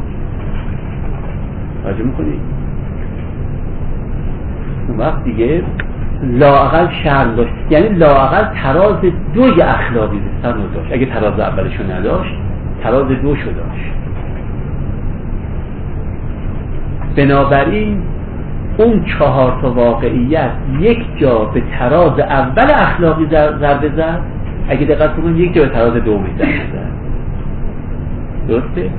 راجع 1.86 2.04
می‌کنی؟ 2.04 2.40
اون 4.88 4.98
وقت 4.98 5.24
دیگه 5.24 5.64
لاقل 6.24 6.88
شرم 7.04 7.36
داشت. 7.36 7.52
یعنی 7.70 7.90
لاقل 7.90 8.46
تراز 8.64 8.96
دوی 9.34 9.62
اخلاقی 9.62 10.20
زستن 10.20 10.54
رو 10.54 10.68
داشت. 10.76 10.94
اگه 10.94 11.06
تراز 11.06 11.40
اولشو 11.40 11.84
نداشت 11.92 12.36
تراز 12.84 13.08
دوشو 13.08 13.46
داشت. 13.46 13.94
بنابراین 17.16 18.02
اون 18.78 19.06
چهار 19.06 19.58
تا 19.62 19.72
واقعیت 19.72 20.52
یک 20.80 21.18
جا 21.18 21.40
به 21.40 21.64
تراز 21.80 22.20
اول 22.20 22.72
اخلاقی 22.74 23.28
ضربه 23.32 23.90
زد. 23.96 24.20
اگه 24.70 24.86
دقت 24.86 25.16
کنیم 25.16 25.38
یک 25.38 25.54
جا 25.54 25.62
به 25.62 25.70
تراز 25.70 25.94
دومی 25.94 26.30
ضربه 26.38 26.52
زد. 26.52 26.94
درسته؟ 28.48 28.90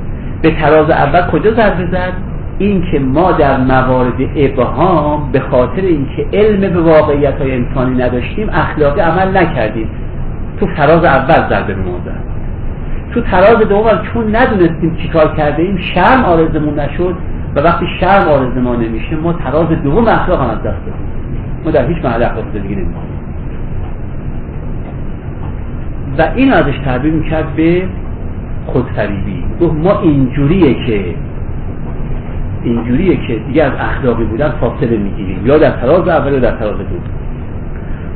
به 0.43 0.51
تراز 0.51 0.91
اول 0.91 1.31
کجا 1.31 1.51
ضربه 1.51 1.87
زد؟ 1.87 2.13
این 2.59 2.85
که 2.93 2.99
ما 2.99 3.33
در 3.33 3.61
موارد 3.61 4.21
ابهام 4.37 5.33
به 5.33 5.41
خاطر 5.41 5.83
اینکه 5.83 6.27
علم 6.33 6.61
به 6.61 6.81
واقعیت 6.81 7.35
های 7.41 7.55
انسانی 7.55 8.03
نداشتیم 8.03 8.49
اخلاقی 8.53 9.01
عمل 9.01 9.37
نکردیم. 9.37 9.91
تو 10.61 10.67
تراز 10.77 11.05
اول 11.05 11.49
ضربه 11.49 11.75
زد 11.75 12.35
تو 13.15 13.21
تراز 13.21 13.69
دوم 13.69 14.01
چون 14.13 14.37
ندونستیم 14.37 14.97
چیکار 14.97 15.37
کرده 15.37 15.63
ایم 15.63 15.77
شرم 15.77 16.25
آرزمون 16.25 16.81
نشد 16.81 17.15
و 17.55 17.61
وقتی 17.61 17.87
شرم 18.01 18.29
آرز 18.29 18.57
ما 18.57 18.77
نمیشه 18.77 19.17
ما 19.17 19.33
تراز 19.33 19.69
دوم 19.69 20.09
اخلاق 20.09 20.41
هم 20.41 20.51
از 20.51 20.59
دست 20.59 20.65
دادیم. 20.65 20.95
ما 21.65 21.71
در 21.71 21.87
هیچ 21.87 22.05
محل 22.05 22.23
اخلاق 22.23 22.45
زندگی 22.55 22.75
نمی‌کنیم. 22.75 23.15
و 26.19 26.29
این 26.35 26.53
ازش 26.53 26.79
تعبیر 26.85 27.13
می‌کرد 27.13 27.57
به 27.57 27.89
خودفریبی. 28.67 29.45
ما 29.83 30.01
اینجوریه 30.01 30.87
که 30.87 31.15
اینجوریه 32.65 33.17
که 33.27 33.35
دیگه 33.47 33.65
از 33.65 33.73
اخلاقی 33.79 34.25
بودن 34.25 34.49
فاصله 34.61 34.97
می‌گیریم. 34.97 35.47
یا 35.47 35.59
در 35.59 35.71
تراز 35.71 36.09
اول 36.09 36.33
یا 36.33 36.39
در 36.39 36.51
تراز 36.51 36.79
دوم. 36.79 37.03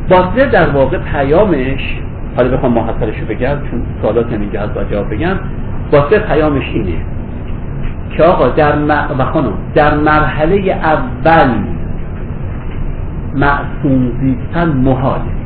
باطله 0.08 0.46
در 0.46 0.70
واقع 0.70 0.98
پیامش 0.98 1.98
حالا 2.37 2.56
بخوام 2.56 2.72
محصلش 2.72 3.18
رو 3.20 3.26
بگم 3.26 3.56
چون 3.70 3.82
سوالات 4.02 4.32
اینجا 4.32 4.66
باید 4.66 4.90
جواب 4.90 5.14
بگم. 5.14 5.37
باطله 5.92 6.18
پیامش 6.18 6.64
اینه 6.74 6.98
که 8.16 8.22
آقا 8.22 8.48
در 8.48 8.76
م... 8.76 8.88
در 9.74 9.94
مرحله 9.94 10.72
اول 10.72 11.50
معصوم 13.34 14.12
زیستن 14.20 14.68
محاله. 14.68 15.38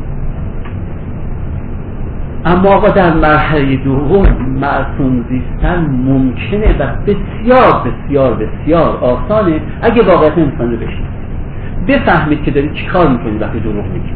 اما 2.45 2.69
آقا 2.69 2.89
در 2.89 3.15
مرحله 3.15 3.77
دوم 3.77 4.27
معصوم 4.61 5.25
زیستن 5.29 5.87
ممکنه 6.05 6.79
و 6.79 6.87
بسیار 7.07 7.83
بسیار 7.85 8.35
بسیار 8.35 8.97
آسانه. 8.97 9.61
اگه 9.83 10.03
واقعیت 10.03 10.39
انسان 10.39 10.71
رو 10.71 10.77
بشید 10.77 11.13
بفهمید 11.89 12.43
که 12.43 12.51
دارید 12.51 12.73
چیکار 12.73 13.09
می‌کنید 13.09 13.43
وقتی 13.43 13.61
دروغ 13.61 13.85
میگید. 13.85 14.15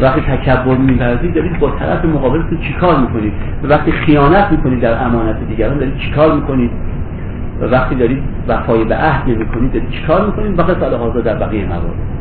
وقتی 0.00 0.20
تکبر 0.20 0.76
میورزید 0.76 1.34
دارید 1.34 1.58
با 1.58 1.70
طرف 1.70 2.04
مقابلتون 2.04 2.58
چیکار 2.58 2.98
می‌کنید. 3.00 3.32
وقتی 3.62 3.92
خیانت 3.92 4.48
می‌کنید 4.50 4.80
در 4.80 5.04
امانت 5.04 5.36
دیگران 5.48 5.78
دارید 5.78 5.96
چیکار 5.96 6.34
می‌کنید. 6.34 6.70
وقتی 7.60 7.94
دارید 7.94 8.22
وفای 8.48 8.84
به 8.84 8.96
عهد 8.96 9.28
نمی‌کنید 9.28 9.72
دارید 9.72 9.90
چیکار 9.90 10.26
می‌کنید. 10.26 10.58
و 10.58 10.62
قصد 10.62 11.22
در 11.24 11.34
بقیه 11.34 11.66
موارد. 11.66 12.15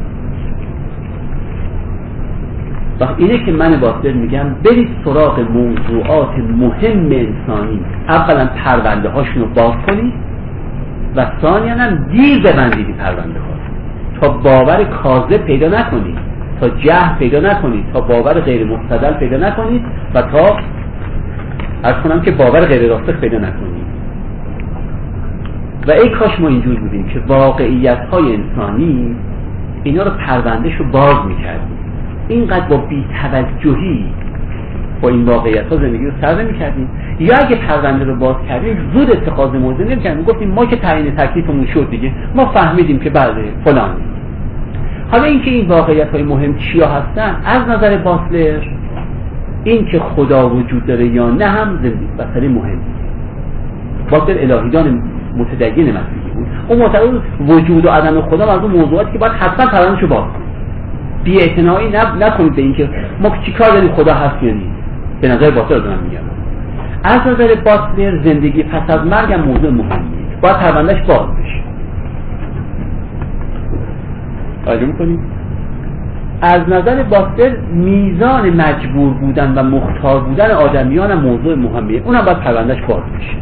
و 2.99 3.07
اینه 3.17 3.45
که 3.45 3.51
من 3.51 3.79
باطل 3.79 4.13
میگم 4.13 4.45
برید 4.63 4.89
سراغ 5.05 5.39
موضوعات 5.39 6.37
مهم 6.57 7.09
انسانی. 7.11 7.79
اولا 8.09 8.45
پرونده 8.45 9.09
هاشون 9.09 9.41
رو 9.41 9.47
باز 9.47 9.73
کنید 9.87 10.13
و 11.15 11.25
ثانیا 11.41 11.73
هم 11.73 11.95
دیر 11.95 12.43
ببندید 12.43 12.97
پرونده 12.97 13.39
ها 13.39 13.55
تا 14.21 14.29
باور 14.29 14.83
کاذب 14.83 15.37
پیدا 15.37 15.67
نکنید 15.67 16.17
تا 16.61 16.69
جه 16.69 17.17
پیدا 17.19 17.39
نکنید 17.39 17.85
تا 17.93 18.01
باور 18.01 18.33
غیر 18.33 18.65
مستدل 18.65 19.13
پیدا 19.13 19.37
نکنید 19.37 19.81
و 20.13 20.21
تا 20.21 20.57
از 21.83 21.93
کنم 22.03 22.21
که 22.21 22.31
باور 22.31 22.65
غیر 22.65 22.89
راسخ 22.89 23.19
پیدا 23.19 23.37
نکنید. 23.37 23.85
و 25.87 25.91
ای 25.91 26.09
کاش 26.09 26.39
ما 26.39 26.47
اینجور 26.47 26.79
بودیم 26.79 27.07
که 27.07 27.19
واقعیت 27.27 27.99
های 28.11 28.35
انسانی 28.35 29.15
اینا 29.83 30.03
رو 30.03 30.11
پروندهش 30.11 30.75
رو 30.75 30.85
باز 30.85 31.15
می‌کردیم. 31.27 31.74
اینقدر 32.27 32.67
با 32.67 32.77
بیتوجهی 32.77 34.05
با 35.01 35.09
این 35.09 35.25
واقعیت 35.25 35.67
ها 35.67 35.75
زندگی 35.75 36.05
رو 36.05 36.11
سر 36.21 36.41
نمی 36.41 36.59
کردیم 36.59 36.89
یا 37.19 37.35
اگه 37.35 37.55
پرونده 37.55 38.05
رو 38.05 38.15
باز 38.15 38.35
کردیم 38.47 38.77
زود 38.93 39.11
اتخاذ 39.11 39.49
موضع 39.49 39.83
نمی 39.83 40.01
کردیم 40.01 40.23
گفتیم 40.23 40.49
ما 40.49 40.65
که 40.65 40.75
تعیین 40.75 41.15
تکلیفمون 41.15 41.65
شد 41.65 41.89
دیگه. 41.89 42.11
ما 42.35 42.45
فهمیدیم 42.45 42.99
که 42.99 43.09
بله 43.09 43.43
فلان. 43.65 43.89
حالا 45.11 45.23
اینکه 45.23 45.51
این 45.51 45.67
واقعیت 45.67 46.09
های 46.09 46.23
مهم 46.23 46.57
چیا 46.57 46.87
هستن 46.87 47.35
از 47.45 47.59
نظر 47.59 47.97
باسلر 47.97 48.59
این 49.63 49.85
که 49.85 49.99
خدا 49.99 50.49
وجود 50.49 50.85
داره 50.85 51.05
یا 51.05 51.29
نه 51.29 51.45
هم 51.45 51.79
مسئله 52.19 52.47
مهم. 52.47 52.79
باسلر 54.11 54.53
الهیدان 54.53 55.03
متدین 55.37 55.89
مسیحی 55.89 56.33
بود. 56.35 56.47
اون 56.67 56.79
معتقد 56.79 57.21
وجود 57.47 57.85
و 57.85 57.89
عدم 57.89 58.21
خدا 58.21 58.51
از 58.51 58.59
اون 58.59 58.71
موضوعاتی 58.71 59.11
که 59.11 59.17
باید 59.17 59.33
حتما 59.33 59.65
پروندهش 59.65 60.01
رو 60.01 60.07
باز 60.07 60.23
بی 61.25 61.37
اعتنایی 61.39 61.89
نکنید 62.19 62.55
به 62.55 62.61
اینکه 62.61 62.89
ما 63.21 63.29
چی 63.45 63.51
کار 63.53 63.69
داریم 63.69 63.91
خدا 63.91 64.13
هست 64.13 64.43
یا 64.43 64.53
به 65.21 65.27
نظر 65.27 65.51
باطل 65.51 65.79
دارم 65.79 65.99
میگم. 66.03 66.23
از 67.03 67.19
نظر 67.27 67.55
باطل 67.55 68.23
زندگی 68.23 68.63
پس 68.63 68.95
از 68.95 69.07
مرگ 69.07 69.33
هم 69.33 69.41
موضوع 69.41 69.69
مهمیه 69.69 70.25
باید 70.41 70.55
پروندهش 70.55 71.01
باز 71.01 71.27
بشه. 71.39 71.63
توجه 74.65 74.85
می‌کنید 74.85 75.19
از 76.41 76.69
نظر 76.69 77.03
باطل 77.03 77.55
میزان 77.73 78.49
مجبور 78.49 79.13
بودن 79.13 79.53
و 79.57 79.63
مختار 79.63 80.19
بودن 80.19 80.51
آدمیان 80.51 81.11
هم 81.11 81.19
موضوع 81.19 81.55
مهمیه. 81.55 82.01
اونم 82.05 82.25
باید 82.25 82.39
پروندهش 82.39 82.81
باز 82.81 83.03
بشه. 83.17 83.37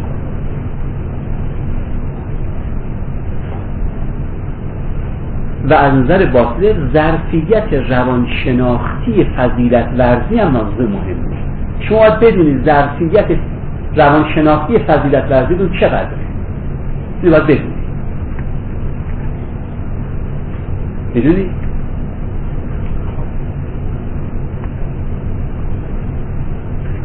و 5.70 5.74
از 5.74 5.94
نظر 5.94 6.26
باطل 6.26 6.74
ظرفیت 6.94 7.74
روانشناختی 7.90 9.24
فضیلت 9.38 9.90
ورزی 9.98 10.40
هم 10.40 10.52
موضوع 10.52 10.90
مهمه 10.90 11.38
شما 11.80 12.10
بدونید 12.10 12.66
ظرفیت 12.66 13.26
روانشناختی 13.96 14.80
فضیلت 14.80 15.32
ورزی 15.32 15.56
رو 15.56 15.70
چقدره. 15.70 16.10
اینو 17.24 17.40
باید 17.40 17.62
بدونید؟ 21.16 21.63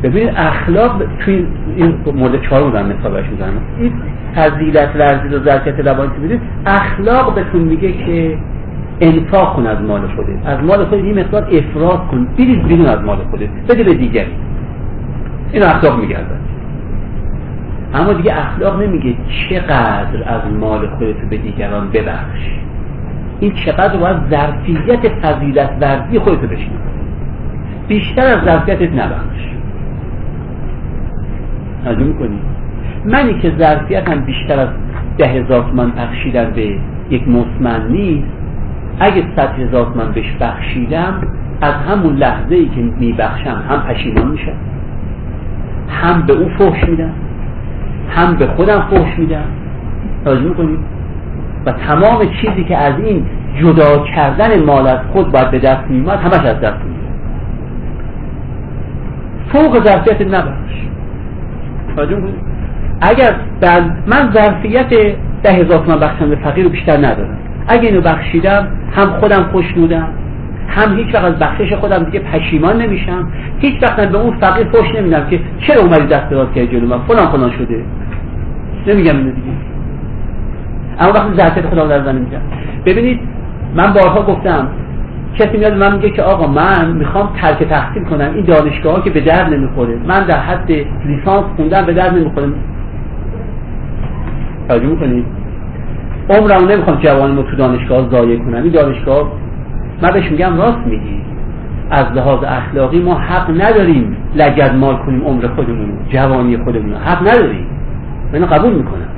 ببینید 0.02 0.34
اخلاق 0.36 1.02
توی 1.18 1.46
این 1.76 1.94
مورد 2.14 2.42
چهار 2.42 2.62
بودن 2.62 2.96
مثالش 2.96 3.26
می‌زنم. 3.30 3.62
این 3.78 3.92
فضیلت 4.36 4.96
ورزی 4.96 5.34
و 5.34 5.44
ظرفیت 5.44 5.80
روانی 5.80 6.10
که 6.10 6.18
ببینید 6.18 6.40
اخلاق 6.66 7.34
بهتون 7.34 7.60
میگه 7.60 7.92
که 7.92 8.38
انفاق 9.00 9.56
کن 9.56 9.66
از 9.66 9.80
مال 9.80 10.00
خودت. 10.00 10.46
از 10.46 10.64
مال 10.64 10.84
خودت 10.84 11.04
این 11.04 11.18
مقدار 11.18 11.42
افراد 11.52 12.06
کن. 12.06 12.24
بریز 12.24 12.58
بیرون 12.58 12.86
از 12.86 13.00
مال 13.00 13.18
خودت. 13.30 13.48
بده 13.68 13.84
به 13.84 13.94
دیگری. 13.94 14.32
این 15.52 15.62
اخلاق 15.62 16.00
میگرده 16.00 16.34
اما 17.94 18.12
دیگه 18.12 18.38
اخلاق 18.38 18.82
نمیگه 18.82 19.14
چقدر 19.28 20.22
از 20.26 20.52
مال 20.60 20.86
خودت 20.86 21.16
به 21.30 21.36
دیگران 21.36 21.90
ببخش. 21.90 22.40
این 23.40 23.54
چقدر 23.54 23.96
باید 23.96 24.16
ظرفیت 24.30 25.08
فضیلت 25.08 25.70
ورزی 25.80 26.18
خودت 26.18 26.38
بشین. 26.38 26.70
بیشتر 27.88 28.22
از 28.22 28.44
ظرفیتت 28.44 28.92
نبخش. 28.92 29.57
توجه 31.84 32.04
می‌کنی 32.04 32.38
منی 33.04 33.34
که 33.40 33.52
ظرفیتم 33.58 34.20
بیشتر 34.20 34.60
از 34.60 34.68
ده 35.18 35.26
هزار 35.26 35.62
تومن 35.62 35.90
بخشیدن 35.90 36.50
به 36.50 36.78
یک 37.10 37.28
مطمئن 37.28 37.86
نیست. 37.90 38.28
اگه 39.00 39.24
صد 39.36 39.60
هزار 39.60 39.84
تومن 39.84 40.12
بهش 40.12 40.32
بخشیدم 40.40 41.14
از 41.60 41.74
همون 41.74 42.16
لحظه 42.16 42.54
ای 42.54 42.68
که 42.68 42.80
میبخشم 42.80 43.62
هم 43.68 43.82
پشیمان 43.82 44.30
میشم. 44.30 44.52
هم 45.88 46.22
به 46.22 46.32
او 46.32 46.48
فحش 46.48 46.88
میدم. 46.88 47.12
هم 48.10 48.36
به 48.36 48.46
خودم 48.46 48.80
فحش 48.90 49.18
میدم. 49.18 49.44
توجه 50.24 50.48
می‌کنید 50.48 50.78
و 51.66 51.72
تمام 51.72 52.26
چیزی 52.40 52.64
که 52.64 52.76
از 52.76 52.94
این 52.98 53.26
جدا 53.60 54.04
کردن 54.04 54.64
مال 54.64 54.86
از 54.86 54.98
خود 55.12 55.32
باید 55.32 55.50
به 55.50 55.58
دست 55.58 55.90
میومد 55.90 56.18
همش 56.18 56.34
از 56.34 56.60
دست 56.60 56.76
میاد 56.84 56.98
فوق 59.52 59.84
ظرفیت 59.84 60.20
نبخش. 60.20 60.88
اگر 63.00 63.34
من 64.06 64.30
ظرفیت 64.32 64.88
ده 65.42 65.52
هزار 65.52 65.78
تومن 65.78 66.00
بخشم 66.00 66.28
به 66.28 66.36
فقیر 66.36 66.64
رو 66.64 66.70
بیشتر 66.70 66.96
ندارم. 66.96 67.38
اگه 67.68 67.88
اینو 67.88 68.00
بخشیدم 68.00 68.68
هم 68.92 69.06
خودم 69.06 69.42
خوشنودم 69.52 70.08
هم 70.68 70.96
هیچ 70.96 71.14
وقت 71.14 71.24
از 71.24 71.38
بخشش 71.38 71.72
خودم 71.72 72.04
دیگه 72.04 72.20
پشیمان 72.20 72.82
نمیشم. 72.82 73.28
هیچ 73.58 73.82
وقت 73.82 73.96
به 73.96 74.18
اون 74.18 74.40
فقیر 74.40 74.66
خوش 74.68 74.94
نمیدم 74.94 75.26
که 75.30 75.40
چرا 75.58 75.80
اومدی 75.80 76.06
دست 76.06 76.30
دراز 76.30 76.48
کردی 76.54 76.66
جلو 76.66 76.86
من؟ 76.86 76.98
فلان 76.98 77.32
فلان 77.32 77.50
شده. 77.50 77.84
نمیگم 78.86 79.16
اینو 79.16 79.30
دیگه. 79.30 79.52
اما 81.00 81.12
وقتی 81.12 81.34
ظرفیت 81.36 81.66
خودم 81.66 81.88
در 81.88 82.12
میگم 82.12 82.40
ببینید 82.86 83.20
من 83.74 83.92
بارها 83.92 84.22
گفتم 84.22 84.68
کسی 85.34 85.56
میاد 85.58 85.76
من 85.76 85.94
میگه 85.94 86.10
که 86.10 86.22
آقا 86.22 86.46
من 86.46 86.92
می‌خوام 86.92 87.30
ترک 87.40 87.62
تحصیل 87.62 88.04
کنم 88.04 88.34
این 88.34 88.44
دانشگاه 88.44 88.94
ها 88.94 89.00
که 89.00 89.10
به 89.10 89.20
درد 89.20 89.52
نمی‌خوره. 89.52 89.98
من 90.06 90.24
در 90.24 90.38
حد 90.38 90.72
لیسانس 91.06 91.44
خوندم 91.56 91.86
به 91.86 91.92
درد 91.92 92.14
نمی‌خوره. 92.14 92.48
توجه 94.68 94.86
می‌کنید 94.86 95.24
عمرم 96.30 96.68
نمی‌خوام 96.68 96.96
جوانیمو 96.96 97.42
تو 97.42 97.56
دانشگاه 97.56 98.10
ضایع 98.10 98.38
کنم. 98.38 98.62
این 98.62 98.72
دانشگاه 98.72 99.32
من 100.02 100.10
بهش 100.14 100.30
میگم 100.30 100.56
راست 100.56 100.78
میگی. 100.86 101.22
از 101.90 102.04
لحاظ 102.14 102.38
اخلاقی 102.44 103.02
ما 103.02 103.14
حق 103.14 103.50
نداریم 103.50 104.16
لگد 104.34 104.74
مال 104.74 104.96
کنیم 104.96 105.24
عمر 105.24 105.46
خودمون 105.46 105.88
جوانی 106.08 106.56
خودمون. 106.56 106.94
حق 106.94 107.22
نداریم. 107.22 107.66
من 108.32 108.46
قبول 108.46 108.74
می‌کنم. 108.74 109.08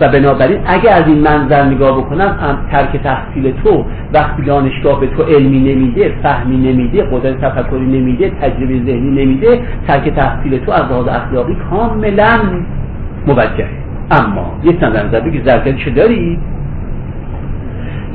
و 0.00 0.08
بنابراین 0.08 0.60
اگه 0.66 0.90
از 0.90 1.06
این 1.06 1.18
منظر 1.18 1.64
نگاه 1.64 1.98
بکنم 1.98 2.58
ترک 2.70 3.02
تحصیل 3.02 3.54
تو 3.64 3.84
وقتی 4.14 4.42
دانشگاه 4.42 5.00
به 5.00 5.06
تو 5.06 5.22
علمی 5.22 5.74
نمیده 5.74 6.12
فهمی 6.22 6.56
نمیده 6.56 7.02
قدرت 7.02 7.40
تفکری 7.40 7.86
نمیده 7.86 8.30
تجربه 8.30 8.80
ذهنی 8.86 9.24
نمیده 9.24 9.60
ترک 9.88 10.08
تحصیل 10.08 10.58
تو 10.58 10.72
از 10.72 10.82
لحاظ 10.90 11.08
اخلاقی 11.08 11.56
کاملا 11.70 12.38
موجهه 13.26 13.68
اما 14.10 14.60
یه 14.64 14.84
نظر 14.84 15.20
بگی 15.20 15.42
ظرفیتش 15.44 15.88
داری؟ 15.88 16.38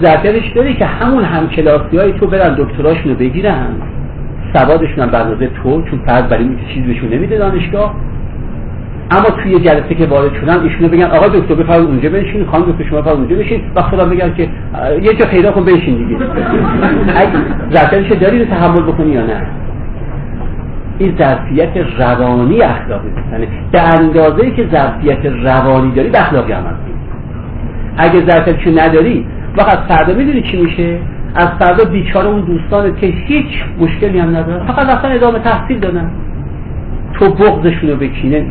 ظرفیتش 0.02 0.52
داری 0.56 0.74
که 0.74 0.86
همون 0.86 1.24
همکلاسی 1.24 1.98
های 1.98 2.14
تو 2.14 2.28
برن 2.28 2.56
دکتراشون 2.58 3.12
رو 3.12 3.18
بگیرن. 3.18 3.68
سوادشون 4.54 5.00
هم 5.00 5.36
تو 5.64 5.82
چون 5.82 6.00
فرض 6.06 6.24
برای 6.24 6.44
این 6.44 6.86
بهشون 6.88 7.10
نمیده 7.10 7.38
دانشگاه. 7.38 7.96
اما 9.12 9.30
توی 9.44 9.60
جلسه 9.60 9.96
که 9.96 10.06
وارد 10.06 10.34
شدن 10.42 10.60
ایشونو 10.60 10.88
بگن 10.88 11.04
آقا 11.04 11.28
دکتر 11.28 11.56
بفرمایید 11.56 11.90
اونجا 11.90 12.10
بنشین 12.10 12.46
خانم 12.46 12.72
دکتر 12.72 12.90
شما 12.90 13.02
بفرمایید 13.02 13.32
اونجا 13.32 13.46
بشین 13.46 13.62
و 13.76 13.82
خدا 13.82 14.06
بگن 14.06 14.34
که 14.34 14.50
یه 15.02 15.14
جا 15.14 15.26
پیدا 15.26 15.52
کن 15.52 15.66
بنشین 15.66 15.96
دیگه. 15.98 16.18
ظرفیتش 17.74 18.18
داری 18.18 18.40
رو 18.40 18.46
تحمل 18.46 18.82
بکنی 18.82 19.12
یا 19.12 19.26
نه؟ 19.26 19.42
این 20.98 21.16
ظرفیت 21.18 21.78
روانی 22.00 22.62
اخلاقی 22.62 23.08
یعنی 23.32 23.48
به 23.72 23.82
اندازه 23.82 24.52
که 24.52 24.68
ظرفیت 24.72 25.26
روانی 25.26 25.92
داری 25.92 26.10
به 26.10 26.22
اخلاقی 26.22 26.52
عمل 26.52 26.74
اگه 27.98 28.20
ظرفیتشو 28.30 28.70
نداری 28.70 29.26
وقت 29.58 29.78
فردا 29.78 30.14
می‌دونی 30.14 30.42
چی 30.42 30.62
میشه؟ 30.62 31.00
از 31.36 31.48
فردا 31.60 31.86
بیچاره 31.86 32.28
اون 32.28 32.42
دوستان 32.42 32.96
که 32.96 33.08
هیچ 33.08 33.64
مشکلی 33.80 34.20
هم 34.20 34.30
ندارن. 34.36 34.68
فقط 34.68 34.90
اصلا 34.98 35.12
ادامه 35.12 35.40
تحصیل 35.40 35.80
دادن. 35.80 36.12
تو 37.14 37.34
بغضشون 37.34 37.90
رو 37.90 37.96
به 37.96 38.08
کینه 38.08 38.46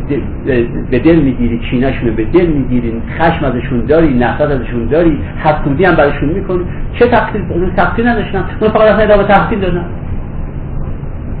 به 0.91 0.99
دل 0.99 1.15
می‌گیری 1.15 1.59
کینهشون 1.59 2.09
رو 2.09 2.15
به 2.15 2.25
دل 2.25 2.45
می‌گیری 2.45 2.93
خشم 3.17 3.45
ازشون 3.45 3.85
داری 3.85 4.13
نفرت 4.13 4.51
ازشون 4.51 4.85
داری 4.85 5.17
حسودی 5.37 5.85
هم 5.85 5.95
براشون 5.95 6.29
می‌کنی. 6.29 6.63
چه 6.93 7.07
تقصیر؟ 7.07 7.41
تقصیر 7.77 8.09
نداشتن. 8.09 8.45
اون 8.61 8.69
فقط 8.69 8.81
اصلا 8.81 9.03
ادامه 9.03 9.23
تحصیل 9.23 9.59
دادن. 9.59 9.85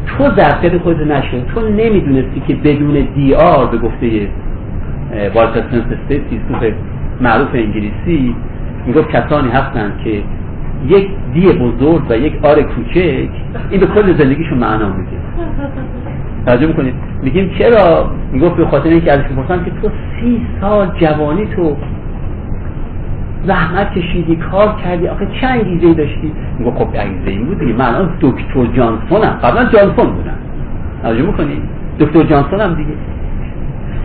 تو 0.05 0.23
ظرفیت 0.23 0.77
خودت 0.77 1.07
نشه 1.07 1.41
تو 1.41 1.69
نمی‌دونستی 1.69 2.41
که 2.47 2.55
بدون 2.55 3.07
دی 3.15 3.35
آر 3.35 3.65
به 3.65 3.77
گفته 3.77 4.27
والتر 5.35 5.61
فیلسوف 6.07 6.73
معروف 7.21 7.49
انگلیسی 7.53 8.35
می‌گفت 8.87 9.09
کسانی 9.09 9.49
هستند 9.49 9.99
که 10.03 10.23
یک 10.87 11.09
دی 11.33 11.53
بزرگ 11.53 12.01
و 12.09 12.17
یک 12.17 12.45
آر 12.45 12.61
کوچک 12.61 13.29
این 13.69 13.79
به 13.79 13.85
کل 13.85 14.13
زندگیشون 14.13 14.57
معنا 14.57 14.89
میده. 14.89 15.11
توجه 16.45 16.67
می‌کنید؟ 16.67 16.93
میگیم 17.23 17.51
چرا؟ 17.57 18.11
می‌گفت 18.31 18.55
به 18.55 18.65
خاطر 18.65 18.89
اینکه 18.89 19.11
ازش 19.11 19.23
می‌پرسن 19.29 19.65
که 19.65 19.71
تو 19.81 19.89
سی 20.19 20.41
سال 20.61 20.91
جوانی 20.99 21.45
تو 21.45 21.77
زحمت 23.47 23.91
کشیدی 23.91 24.35
کار 24.35 24.75
کردی 24.83 25.07
آخه 25.07 25.27
چه 25.41 25.47
انگیزه 25.47 25.93
داشتی؟ 25.93 26.31
میگه 26.59 26.71
خب 26.71 26.87
انگیزه 26.95 27.31
این 27.31 27.45
بود 27.45 27.59
دیگه. 27.59 27.73
من 27.73 27.85
الان 27.85 28.09
دکتر 28.21 28.65
جانسونم. 28.65 29.39
قبلا 29.43 29.65
جانسون 29.65 30.05
بودم. 30.05 30.37
توجه 31.03 31.21
می‌کنی 31.21 31.61
دکتر 31.99 32.23
جانسون 32.23 32.61
هم 32.61 32.73
دیگه. 32.73 32.93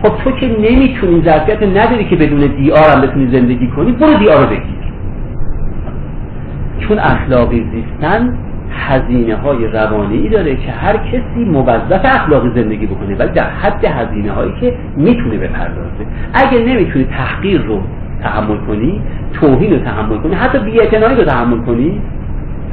خب 0.03 0.23
تو 0.23 0.31
که 0.31 0.47
نمی‌تونی 0.47 1.21
ظرفیت 1.25 1.63
نداری 1.63 2.05
که 2.05 2.15
بدون 2.15 2.39
دی 2.39 2.71
آر 2.71 2.89
هم 2.95 3.01
بتونی 3.01 3.27
زندگی 3.31 3.67
کنی 3.67 3.91
برو 3.91 4.13
دی 4.13 4.29
آر 4.29 4.45
بگیر. 4.45 4.77
چون 6.79 6.99
اخلاقی 6.99 7.65
زیستن 7.73 8.37
هزینه 8.77 9.35
های 9.35 9.67
روانی 9.67 10.29
داره 10.29 10.55
که 10.55 10.71
هر 10.71 10.97
کسی 10.97 11.45
موظف 11.45 12.01
اخلاقی 12.05 12.49
زندگی 12.55 12.85
بکنه 12.85 13.15
ولی 13.15 13.31
در 13.31 13.49
حد 13.49 13.85
هزینه 13.85 14.31
هایی 14.31 14.53
که 14.59 14.73
می‌تونه 14.97 15.37
بپردازه. 15.37 16.05
اگه 16.33 16.59
نمی‌تونی 16.59 17.05
تحقیر 17.05 17.61
رو 17.61 17.81
تحمل 18.23 18.57
کنی 18.57 19.01
توهین 19.33 19.73
رو 19.73 19.79
تحمل 19.79 20.17
کنی 20.17 20.35
حتی 20.35 20.59
بی‌اعتنایی 20.59 21.15
رو 21.15 21.23
تحمل 21.23 21.57
کنی 21.57 22.01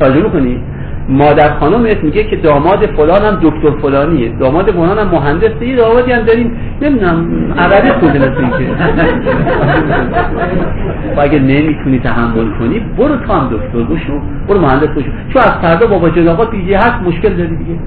توجه 0.01 0.29
کنی 0.29 0.61
مادر 1.09 1.55
خانم 1.59 1.81
میگه 2.03 2.25
که 2.25 2.37
داماد 2.37 2.87
فلان 2.87 3.23
هم 3.23 3.39
دکتر 3.43 3.71
فلانیه. 3.83 4.29
داماد 4.29 4.71
فلان 4.71 4.99
هم 4.99 5.09
مهندسه 5.09 5.67
یه 5.67 5.77
دامادی 5.77 6.13
هم 6.13 6.23
داریم. 6.23 6.53
نمی‌دونم 6.83 7.27
عربی 7.59 7.91
خونده 7.91 8.19
مثل 8.19 8.59
که 8.59 8.67
و 11.17 11.21
اگه 11.21 11.39
نمی‌تونی 11.39 11.99
تحمل 11.99 12.59
کنی 12.59 12.81
برو 12.99 13.17
تو 13.17 13.33
هم 13.33 13.49
دکتر. 13.53 13.95
بشو 13.95 14.13
برو 14.49 14.61
مهندس 14.61 14.89
بشو 14.89 15.11
چون 15.33 15.43
از 15.43 15.53
فردا 15.63 15.87
بابا 15.87 16.11
جناقات 16.11 16.51
دیگه 16.51 16.79
هست 16.79 17.03
مشکل 17.07 17.29
داری 17.29 17.57
دیگه. 17.57 17.79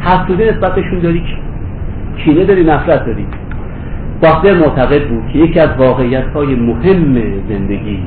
حسودی 0.00 0.44
نسبت 0.44 0.74
بهشون 0.74 0.98
داری. 0.98 1.22
کینه 2.24 2.44
داری 2.44 2.64
نفرت 2.64 3.06
داری. 3.06 3.26
باختر 4.22 4.54
معتقد 4.54 5.08
بود 5.08 5.22
که 5.32 5.38
یکی 5.38 5.60
از 5.60 5.68
واقعیت 5.78 6.24
های 6.34 6.54
مهم 6.54 7.14
زندگی 7.48 8.02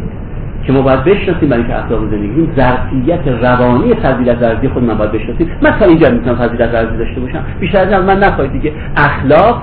که 0.70 0.74
ما 0.74 0.82
باید 0.82 1.04
بشناسیم 1.04 1.50
برای 1.50 1.62
اینکه 1.62 1.80
اخلاق 1.80 2.00
زندگی 2.12 2.50
ظرفیت 2.56 3.28
روانی 3.28 3.94
فضیلت 3.94 4.42
ورزی 4.42 4.68
خود 4.68 4.84
من 4.84 4.98
باید 4.98 5.12
بشناسیم. 5.12 5.50
من 5.62 5.72
تا 5.80 5.86
اینجا 5.86 6.10
می‌تونم 6.10 6.36
فضیلت 6.36 6.74
ورزی 6.74 6.98
داشته 6.98 7.22
باشم؟ 7.22 7.44
بیشتر 7.60 7.78
از 7.78 8.04
من 8.04 8.20
نخواهید 8.20 8.52
دیگه. 8.52 8.74
اخلاق 8.96 9.62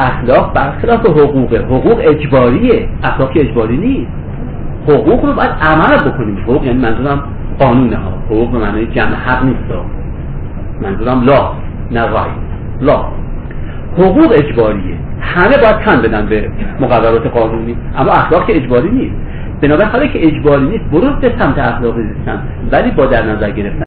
اخلاق 0.00 0.52
برخلاف 0.54 1.06
حقوقه. 1.06 1.58
حقوق 1.58 2.00
اجباریه. 2.04 2.88
اخلاقی 3.02 3.40
اجباری 3.40 3.76
نیست. 3.76 4.10
حقوق 4.88 5.24
رو 5.24 5.32
باید 5.32 5.50
عمل 5.50 6.10
بکنیم. 6.10 6.38
حقوق 6.42 6.64
یعنی 6.64 6.78
منظورم 6.78 7.22
قانونه 7.58 7.96
ها. 7.96 8.10
حقوق 8.26 8.52
به 8.52 8.58
معنای 8.58 8.86
جمع 8.86 9.14
حق 9.14 9.44
نیست. 9.44 9.58
منظورم 10.82 11.24
لا 11.24 11.52
نه 11.90 12.06
رای 12.06 12.30
لا. 12.80 13.04
حقوق 13.98 14.32
اجباریه. 14.32 14.96
همه 15.20 15.56
باید 15.56 15.78
تن 15.78 16.02
بدن 16.02 16.26
به 16.26 16.50
مقررات 16.80 17.26
قانونی. 17.26 17.76
اما 17.96 18.10
اخلاق 18.10 18.44
اجباری 18.48 18.90
نیست. 18.90 19.31
بنابراین 19.62 19.90
حالا 19.90 20.06
که 20.06 20.26
اجباری 20.26 20.64
نیست 20.64 20.84
برو 20.84 21.16
به 21.20 21.34
سمت 21.38 21.58
اخلاق 21.58 21.96
زیستن 21.96 22.42
ولی 22.72 22.90
با 22.90 23.06
در 23.06 23.22
نظر 23.22 23.50
گرفتن. 23.50 23.84